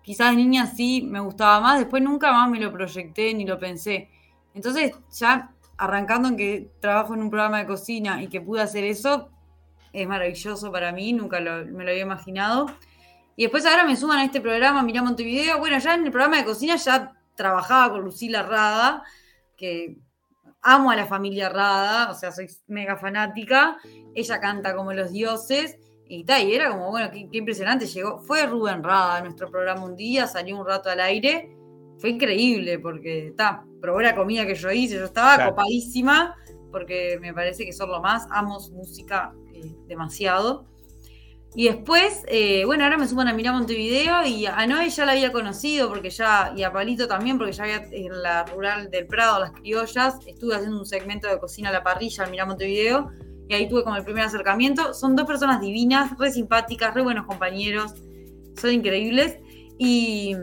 [0.00, 3.58] quizás de niña sí me gustaba más, después nunca más me lo proyecté ni lo
[3.58, 4.08] pensé.
[4.54, 8.84] Entonces, ya arrancando en que trabajo en un programa de cocina y que pude hacer
[8.84, 9.28] eso,
[9.92, 12.70] es maravilloso para mí, nunca me lo había imaginado.
[13.36, 15.58] Y después ahora me suman a este programa, Mirá Montevideo.
[15.58, 19.04] Bueno, ya en el programa de cocina ya trabajaba con Lucila Rada
[19.58, 19.98] que
[20.62, 23.76] amo a la familia Rada, o sea, soy mega fanática.
[24.14, 25.76] Ella canta como los dioses.
[26.10, 27.86] Y, ta, y era como, bueno, qué, impresionante.
[27.86, 31.54] Llegó, fue Rubén Rada a nuestro programa un día, salió un rato al aire.
[31.98, 34.94] Fue increíble porque, ta, probó la comida que yo hice.
[34.94, 36.34] Yo estaba copadísima
[36.70, 38.26] porque me parece que son lo más.
[38.30, 40.66] Amo su música eh, demasiado.
[41.54, 45.12] Y después, eh, bueno, ahora me suman a mirar Montevideo y a Noé ya la
[45.12, 49.06] había conocido porque ya, y a Palito también, porque ya había en la rural del
[49.06, 53.10] Prado, las criollas, estuve haciendo un segmento de cocina a la parrilla al mirar Montevideo
[53.48, 54.92] y ahí tuve como el primer acercamiento.
[54.92, 57.94] Son dos personas divinas, re simpáticas, re buenos compañeros,
[58.60, 59.38] son increíbles.
[59.78, 60.36] Y,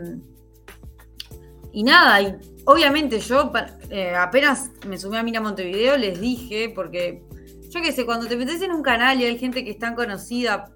[1.72, 2.34] y nada, y
[2.64, 3.52] obviamente yo
[3.90, 7.22] eh, apenas me sumé a Mira Montevideo les dije, porque
[7.70, 9.94] yo qué sé, cuando te metes en un canal y hay gente que es tan
[9.94, 10.72] conocida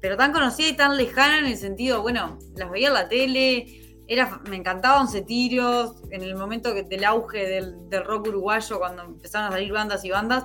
[0.00, 3.66] pero tan conocida y tan lejana en el sentido, bueno, las veía en la tele,
[4.06, 9.48] era, me encantaba Once Tiros, en el momento del auge del, rock uruguayo, cuando empezaron
[9.48, 10.44] a salir bandas y bandas,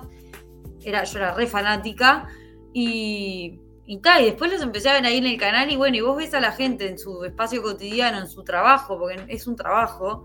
[0.82, 2.28] era, yo era re fanática
[2.72, 5.96] y, y tal, y después los empecé a ver ahí en el canal y bueno,
[5.96, 9.46] y vos ves a la gente en su espacio cotidiano, en su trabajo, porque es
[9.46, 10.24] un trabajo,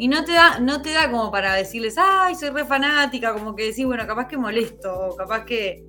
[0.00, 3.56] y no te da, no te da como para decirles, ay, soy re fanática, como
[3.56, 5.84] que decís, bueno, capaz que molesto, o capaz que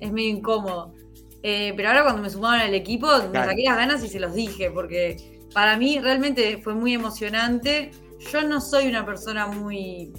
[0.00, 0.94] es medio incómodo.
[1.42, 4.34] Eh, pero ahora cuando me sumaron al equipo, me saqué las ganas y se los
[4.34, 7.90] dije, porque para mí realmente fue muy emocionante.
[8.32, 10.12] Yo no soy una persona muy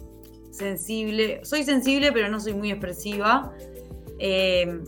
[0.50, 3.54] sensible, soy sensible, pero no soy muy expresiva.
[4.18, 4.82] Eh,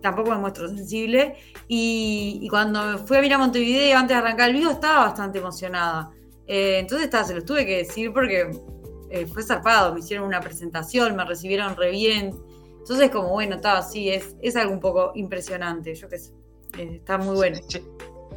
[0.00, 1.34] tampoco me muestro sensible.
[1.66, 6.10] Y, cuando fui a mirar Montevideo antes de arrancar el video, estaba bastante emocionada.
[6.46, 8.50] Eh, entonces se los tuve que decir porque
[9.32, 9.92] fue zarpado.
[9.92, 12.32] Me hicieron una presentación, me recibieron re bien.
[12.82, 16.32] Entonces, como bueno, está así, es, es algo un poco impresionante, yo qué sé,
[16.78, 17.60] eh, está muy bueno.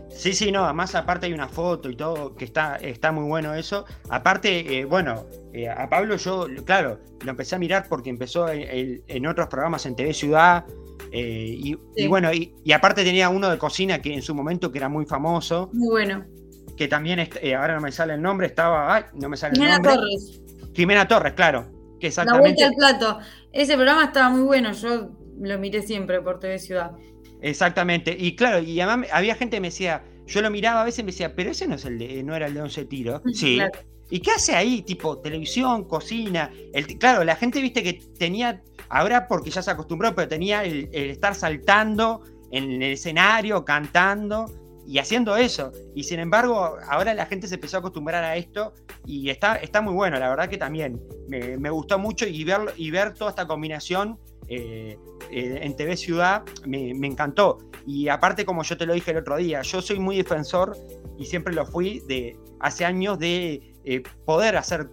[0.09, 3.55] Sí, sí, no, además aparte hay una foto y todo, que está, está muy bueno
[3.55, 3.85] eso.
[4.09, 9.27] Aparte, eh, bueno, eh, a Pablo yo, claro, lo empecé a mirar porque empezó en,
[9.27, 10.63] otros programas en TV Ciudad.
[11.11, 11.75] y,
[12.07, 15.71] bueno, y, aparte tenía uno de cocina que en su momento que era muy famoso.
[15.73, 16.23] Muy bueno.
[16.77, 17.27] Que también,
[17.57, 19.91] ahora no me sale el nombre, estaba, ay, no me sale el nombre.
[19.91, 20.41] Jimena Torres.
[20.75, 21.65] Jimena Torres, claro.
[21.99, 22.61] Que exactamente.
[22.61, 23.19] La vuelta al plato.
[23.55, 26.91] Ese programa estaba muy bueno, yo lo miré siempre por TV Ciudad.
[27.41, 30.99] Exactamente, y claro, y además había gente que me decía, yo lo miraba a veces
[30.99, 33.21] y me decía, pero ese no es el de, no era el de 11 tiros.
[33.33, 33.59] Sí.
[34.09, 34.83] ¿Y qué hace ahí?
[34.83, 36.51] Tipo, televisión, cocina.
[36.73, 40.89] El, claro, la gente, viste, que tenía, ahora porque ya se acostumbró, pero tenía el
[40.93, 44.45] estar saltando en el escenario, cantando
[44.87, 45.71] y haciendo eso.
[45.95, 48.73] Y sin embargo, ahora la gente se empezó a acostumbrar a esto
[49.05, 52.91] y está, está muy bueno, la verdad que también me, gustó mucho y ver, y
[52.91, 54.97] ver toda esta combinación eh,
[55.31, 57.57] eh, en TV Ciudad me, encantó.
[57.87, 60.77] Y aparte, como yo te lo dije el otro día, yo soy muy defensor
[61.17, 64.89] y siempre lo fui de hace años de eh, poder hacer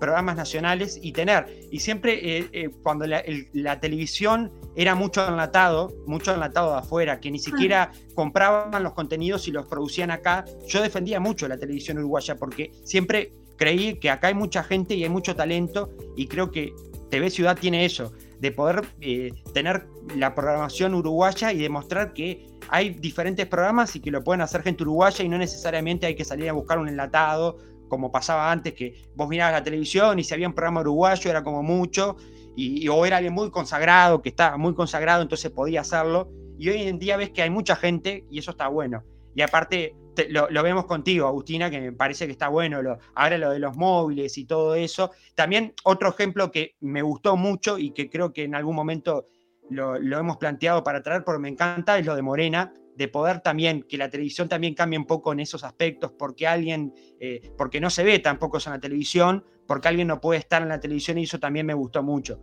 [0.00, 1.46] programas nacionales y tener.
[1.70, 7.38] Y siempre cuando la, la, televisión era mucho enlatado, mucho enlatado de afuera, que ni
[7.38, 7.42] ah.
[7.42, 12.72] siquiera compraban los contenidos y los producían acá, yo defendía mucho la televisión uruguaya porque
[12.84, 16.72] siempre creí que acá hay mucha gente y hay mucho talento y creo que
[17.10, 18.12] TV Ciudad tiene eso,
[18.42, 19.86] de poder eh, tener
[20.16, 24.82] la programación uruguaya y demostrar que hay diferentes programas y que lo pueden hacer gente
[24.82, 27.56] uruguaya y no necesariamente hay que salir a buscar un enlatado
[27.88, 31.44] como pasaba antes, que vos mirabas la televisión y si había un programa uruguayo era
[31.44, 32.16] como mucho,
[32.56, 36.28] y, o era alguien muy consagrado, que estaba muy consagrado, entonces podía hacerlo.
[36.58, 39.04] Y hoy en día ves que hay mucha gente y eso está bueno.
[39.36, 39.94] Y aparte,
[40.28, 43.76] lo, vemos contigo, Agustina, que me parece que está bueno, lo, ahora lo de los
[43.76, 45.10] móviles y todo eso.
[45.34, 49.26] También otro ejemplo que me gustó mucho y que creo que en algún momento
[49.70, 53.84] lo, hemos planteado para traer porque me encanta es lo de Morena, de poder también,
[53.84, 57.88] que la televisión también cambie un poco en esos aspectos, porque alguien, eh, porque no
[57.88, 61.22] se ve tampoco en la televisión, porque alguien no puede estar en la televisión y
[61.22, 62.40] eso también me gustó mucho.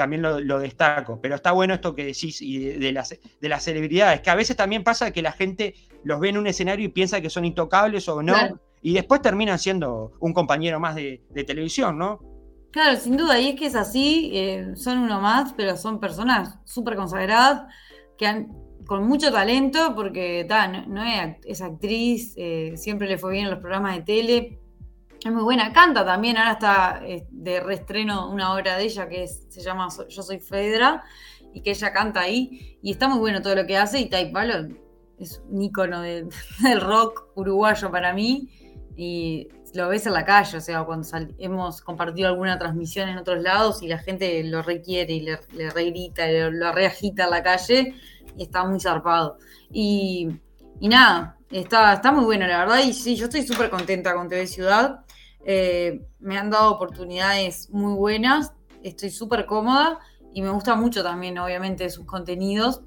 [0.00, 1.20] También lo, destaco.
[1.20, 4.56] Pero está bueno esto que decís y de, las, de las celebridades, que a veces
[4.56, 5.74] también pasa que la gente
[6.04, 8.34] los ve en un escenario y piensa que son intocables o no,
[8.80, 12.18] y después terminan siendo un compañero más de, televisión, ¿no?
[12.70, 16.56] Claro, sin duda, y es que es así, eh, son uno más, pero son personas
[16.64, 17.64] súper consagradas
[18.16, 18.48] que han,
[18.86, 20.48] con mucho talento, porque
[20.86, 21.02] no,
[21.44, 24.60] es, actriz, eh, siempre le fue bien en los programas de tele,
[25.24, 29.26] es muy buena, canta también, ahora está eh, de reestreno una obra de ella que
[29.28, 31.02] se llama Yo Soy Fedra,
[31.52, 34.68] y que ella canta ahí, y está muy bueno todo lo que hace, y Taipalo
[35.18, 38.48] es un ícono del rock uruguayo para mí,
[38.96, 41.06] y lo ves en la calle, o sea, cuando
[41.38, 45.70] hemos compartido alguna transmisión en otros lados y la gente lo requiere y le, le
[45.70, 47.94] regrita, lo reagita en la calle
[48.36, 49.38] y está muy zarpado.
[49.70, 50.28] Y,
[50.80, 52.80] nada, está, está muy bueno, la verdad.
[52.84, 55.04] Y sí, yo estoy súper contenta con TV Ciudad.
[55.44, 59.98] Eh, me han dado oportunidades muy buenas, estoy súper cómoda
[60.34, 62.82] y me gusta mucho también, obviamente, sus contenidos,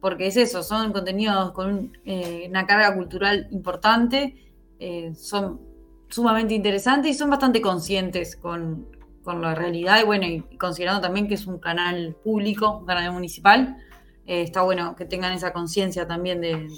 [0.00, 4.44] porque es eso, son contenidos con eh, una carga cultural importante
[4.78, 5.60] eh, son
[6.08, 8.92] sumamente interesantes y son bastante conscientes con,
[9.24, 13.78] la realidad y bueno, y considerando también que es un canal público, un canal municipal,
[14.26, 16.68] eh, está bueno que tengan esa conciencia también de,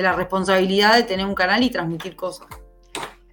[0.00, 2.48] la responsabilidad de tener un canal y transmitir cosas.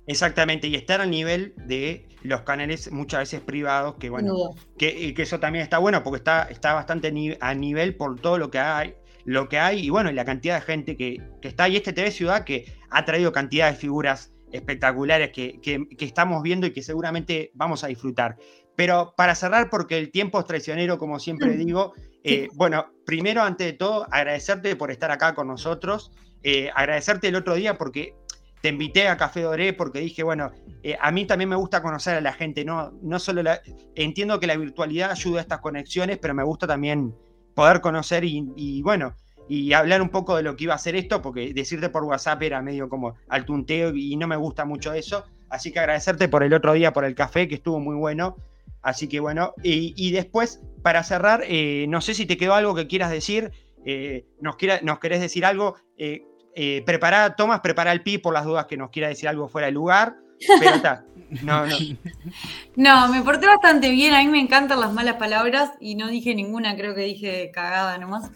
[0.05, 4.34] Exactamente, y estar al nivel de los canales muchas veces privados, que bueno,
[4.78, 8.49] que, que, eso también está bueno porque está, está bastante a nivel por todo lo
[8.49, 8.95] que hay,
[9.26, 11.68] lo que hay y bueno, y la cantidad de gente que, que está.
[11.68, 15.60] Y este TV Ciudad que ha traído cantidad de figuras espectaculares que,
[15.99, 18.38] estamos viendo y que seguramente vamos a disfrutar.
[18.76, 21.58] Pero para cerrar, porque el tiempo es traicionero, como siempre mm.
[21.58, 21.93] digo,
[22.28, 26.11] eh, bueno, primero, ante de todo, agradecerte por estar acá con nosotros,
[26.43, 28.15] eh, agradecerte el otro día porque
[28.61, 30.51] te invité a Café Doré porque dije, bueno,
[30.84, 33.61] eh, a mí también me gusta conocer a la gente, no, no solo la,
[33.95, 37.15] entiendo que la virtualidad ayuda a estas conexiones, pero me gusta también
[37.53, 39.15] poder conocer y bueno,
[39.49, 42.41] y hablar un poco de lo que iba a ser esto, porque decirte por WhatsApp
[42.43, 45.23] era medio como al tunteo y no me gusta mucho eso.
[45.49, 48.36] Así que agradecerte por el otro día, por el café, que estuvo muy bueno.
[48.82, 52.88] Así que bueno, y, después, para cerrar, eh, no sé si te quedó algo que
[52.88, 53.52] quieras decir,
[53.86, 55.76] eh, nos, nos querés decir algo.
[55.98, 59.66] Eh, prepara, Tomás, prepara el pi por las dudas que nos quiera decir algo fuera
[59.66, 60.16] de lugar.
[60.62, 61.04] Pero está.
[61.42, 61.66] No,
[62.78, 63.10] no.
[63.10, 64.14] Me porté bastante bien.
[64.14, 67.98] A mí me encantan las malas palabras y no dije ninguna, creo que dije cagada
[67.98, 68.32] nomás.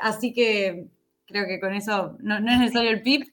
[0.00, 0.86] Así que
[1.28, 3.28] creo que con eso no, es necesario el pip.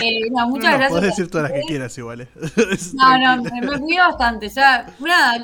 [0.00, 0.90] Eh, no, muchas gracias.
[0.90, 2.20] Puedes decir todas las que quieras igual.
[2.20, 2.28] ¿eh?
[2.94, 4.48] no, no, me, cuido bastante.
[4.48, 5.38] Ya, nada,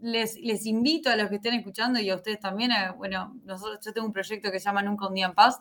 [0.00, 2.70] les, les, invito a los que estén escuchando y a ustedes también.
[2.96, 5.58] bueno, nosotros, yo tengo un proyecto que se llama Nunca un día en paz,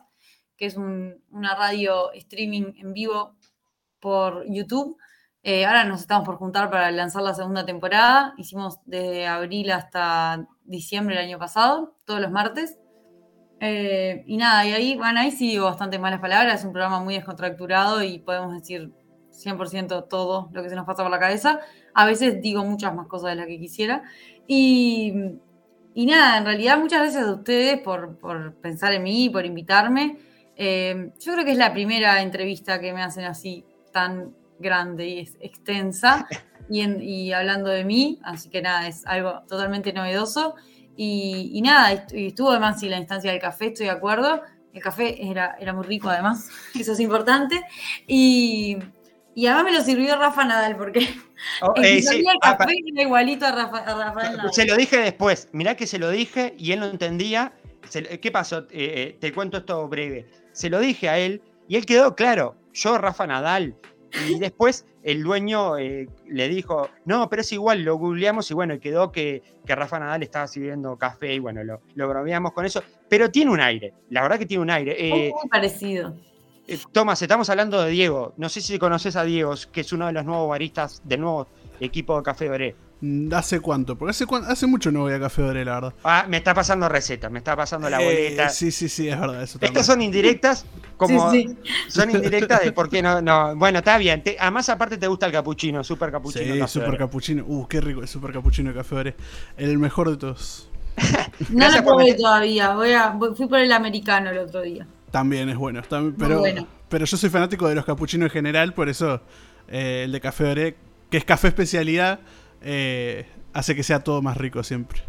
[0.56, 3.36] que es una radio streaming en vivo
[4.00, 4.96] por YouTube
[5.42, 8.34] eh, ahora nos estamos por juntar para lanzar la segunda temporada.
[8.38, 12.78] Hicimos desde abril hasta diciembre del año pasado, todos los martes.
[13.60, 16.60] Eh, y nada, y ahí, bueno, ahí sí digo bastante malas palabras.
[16.60, 18.92] Es un programa muy descontracturado y podemos decir
[19.32, 21.60] 100% todo lo que se nos pasa por la cabeza.
[21.94, 24.04] A veces digo muchas más cosas de las que quisiera.
[24.48, 25.14] Y,
[25.96, 28.18] nada, en realidad muchas gracias a ustedes por,
[28.62, 30.18] pensar en mí, por invitarme.
[30.56, 35.20] Eh, yo creo que es la primera entrevista que me hacen así tan grande y
[35.20, 36.28] es extensa
[36.70, 40.56] y, hablando de mí, así que nada, es algo totalmente novedoso.
[41.02, 44.42] Y, nada, estuvo además, sí, la instancia del café, estoy de acuerdo.
[44.74, 47.64] El café era, era muy rico además, eso es importante.
[48.06, 48.78] Y,
[49.34, 51.08] y además me lo sirvió Rafa Nadal, porque
[51.62, 54.52] oh, eh, el ah, café era igualito a, Rafa, Nadal.
[54.52, 57.54] Se lo dije después, mirá que se lo dije y él no entendía.
[58.22, 58.60] ¿Qué pasó?
[58.64, 60.28] Eh, eh, te cuento esto breve.
[60.52, 62.58] Se lo dije a él y él quedó claro.
[62.74, 63.74] Yo, Rafa Nadal,
[64.28, 68.80] y después el dueño eh, le dijo, no, pero es igual, lo googleamos y bueno,
[68.80, 72.84] quedó que, que Rafa Nadal estaba sirviendo café y bueno, lo, lo bromeamos con eso.
[73.08, 74.96] Pero tiene un aire, la verdad que tiene un aire.
[74.98, 76.16] Eh, muy parecido.
[76.68, 78.34] Eh, Tomás, estamos hablando de Diego.
[78.38, 81.48] No sé si conoces a Diego, que es uno de los nuevos baristas del nuevo
[81.80, 82.76] equipo de Café Doré.
[83.02, 83.98] Mm, ¿Hace cuánto?
[83.98, 85.94] Porque hace, hace mucho no voy a Café Doré, la verdad.
[86.04, 88.50] Ah, me está pasando receta, me está pasando la boleta.
[88.50, 89.44] Sí, sí, sí, es verdad.
[89.44, 90.66] Estas son indirectas,
[90.98, 91.32] como
[91.88, 93.56] son indirectas de por qué no, no.
[93.56, 94.22] Bueno, está bien.
[94.40, 96.68] además, aparte te gusta el capuchino, super capuchino.
[96.68, 97.46] Sí, super capuchino.
[97.48, 99.16] Uh, qué rico el super capuchino de Café Doré.
[99.58, 100.70] El mejor de todos.
[101.50, 102.74] no lo probé todavía.
[102.74, 104.86] Voy a, fui por el americano el otro día.
[105.10, 105.82] También es bueno.
[106.18, 106.44] pero,
[106.90, 109.22] pero yo soy fanático de los capuchinos en general, por eso
[109.70, 110.78] eh, el de Café Doré,
[111.10, 112.20] que es café especialidad
[112.62, 115.02] eh, hace que sea todo más rico siempre.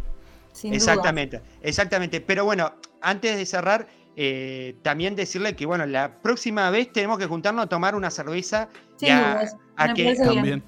[0.64, 2.20] exactamente, exactamente.
[2.20, 3.86] Pero bueno, antes de cerrar,
[4.16, 8.68] eh, también decirle que, bueno, la próxima vez tenemos que juntarnos a tomar una cerveza.
[8.96, 9.40] Sí, y a,
[9.94, 10.14] que.
[10.16, 10.62] También.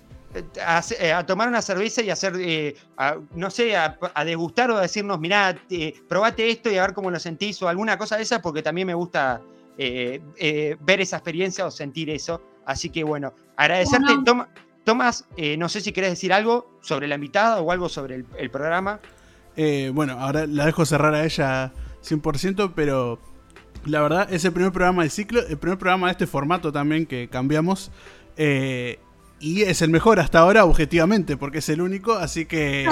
[0.65, 4.71] a, eh, a tomar una cerveza y hacer, eh, a- no sé, a, a degustar
[4.71, 7.99] o a decirnos, mirá, eh, probate esto y a ver cómo lo sentís o alguna
[7.99, 9.43] cosa de esa, porque también me gusta
[9.77, 12.41] eh, eh, ver esa experiencia o sentir eso.
[12.65, 14.07] Así que bueno, agradecerte.
[14.07, 14.25] Bueno.
[14.25, 14.49] Toma-
[14.85, 18.27] Tomás, eh, no sé si querés decir algo sobre la invitada o algo sobre el,
[18.39, 19.01] el programa.
[19.57, 21.73] Eh, bueno, ahora la dejo cerrar a ella
[22.05, 23.19] 100%, pero
[23.85, 27.07] la verdad es el primer programa del ciclo, el primer programa de este formato también
[27.07, 27.91] que cambiamos.
[28.37, 28.99] eh,
[29.39, 32.87] y es el mejor hasta ahora, objetivamente, porque es el único, así que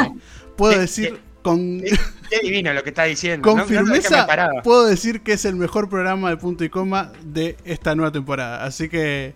[0.56, 3.48] puedo Eh, decir con, Qué divino lo que está diciendo.
[3.48, 4.26] con no- firmeza,
[4.64, 8.64] puedo decir que es el mejor programa de punto y coma de esta nueva temporada.
[8.64, 9.34] Así que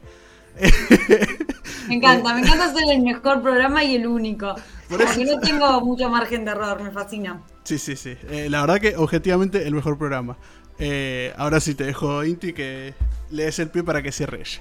[1.89, 4.55] Me encanta, me encanta ser el mejor programa y el único.
[4.89, 7.43] Por eso- Porque no tengo mucho margen de error, me fascina.
[7.65, 8.17] sí, sí, sí.
[8.31, 10.37] Eh, la verdad que objetivamente el mejor programa.
[10.79, 12.95] Eh, ahora sí te dejo, Inti, que
[13.31, 14.61] le des el pie para que cierre ella.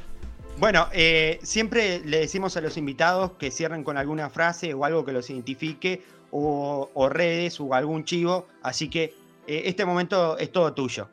[0.60, 5.04] Bueno, eh, siempre le decimos a los invitados que cierren con alguna frase o algo
[5.04, 8.48] que los identifique, o, o redes o algún chivo.
[8.62, 9.14] Así que
[9.48, 11.10] eh, este momento es todo tuyo.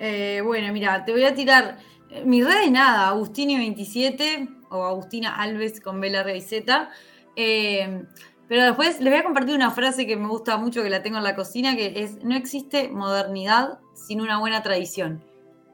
[0.00, 1.78] Eh, bueno, mira, te voy a tirar.
[2.10, 6.90] eh, Mi red es nada, Agustini27 o Agustina Alves con y Z.
[7.36, 8.04] Eh,
[8.48, 11.18] pero después les voy a compartir una frase que me gusta mucho, que la tengo
[11.18, 15.22] en la cocina, que es: No existe modernidad sin una buena tradición.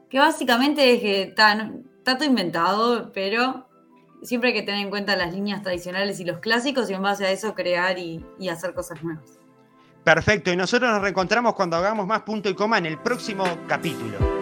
[0.09, 1.71] Que básicamente es que está,
[2.03, 3.67] todo inventado, pero
[4.23, 7.25] siempre hay que tener en cuenta las líneas tradicionales y los clásicos y en base
[7.25, 9.41] a eso crear y hacer cosas nuevas.
[10.03, 14.40] Perfecto, y nosotros nos reencontramos cuando hagamos más punto y coma en el próximo capítulo.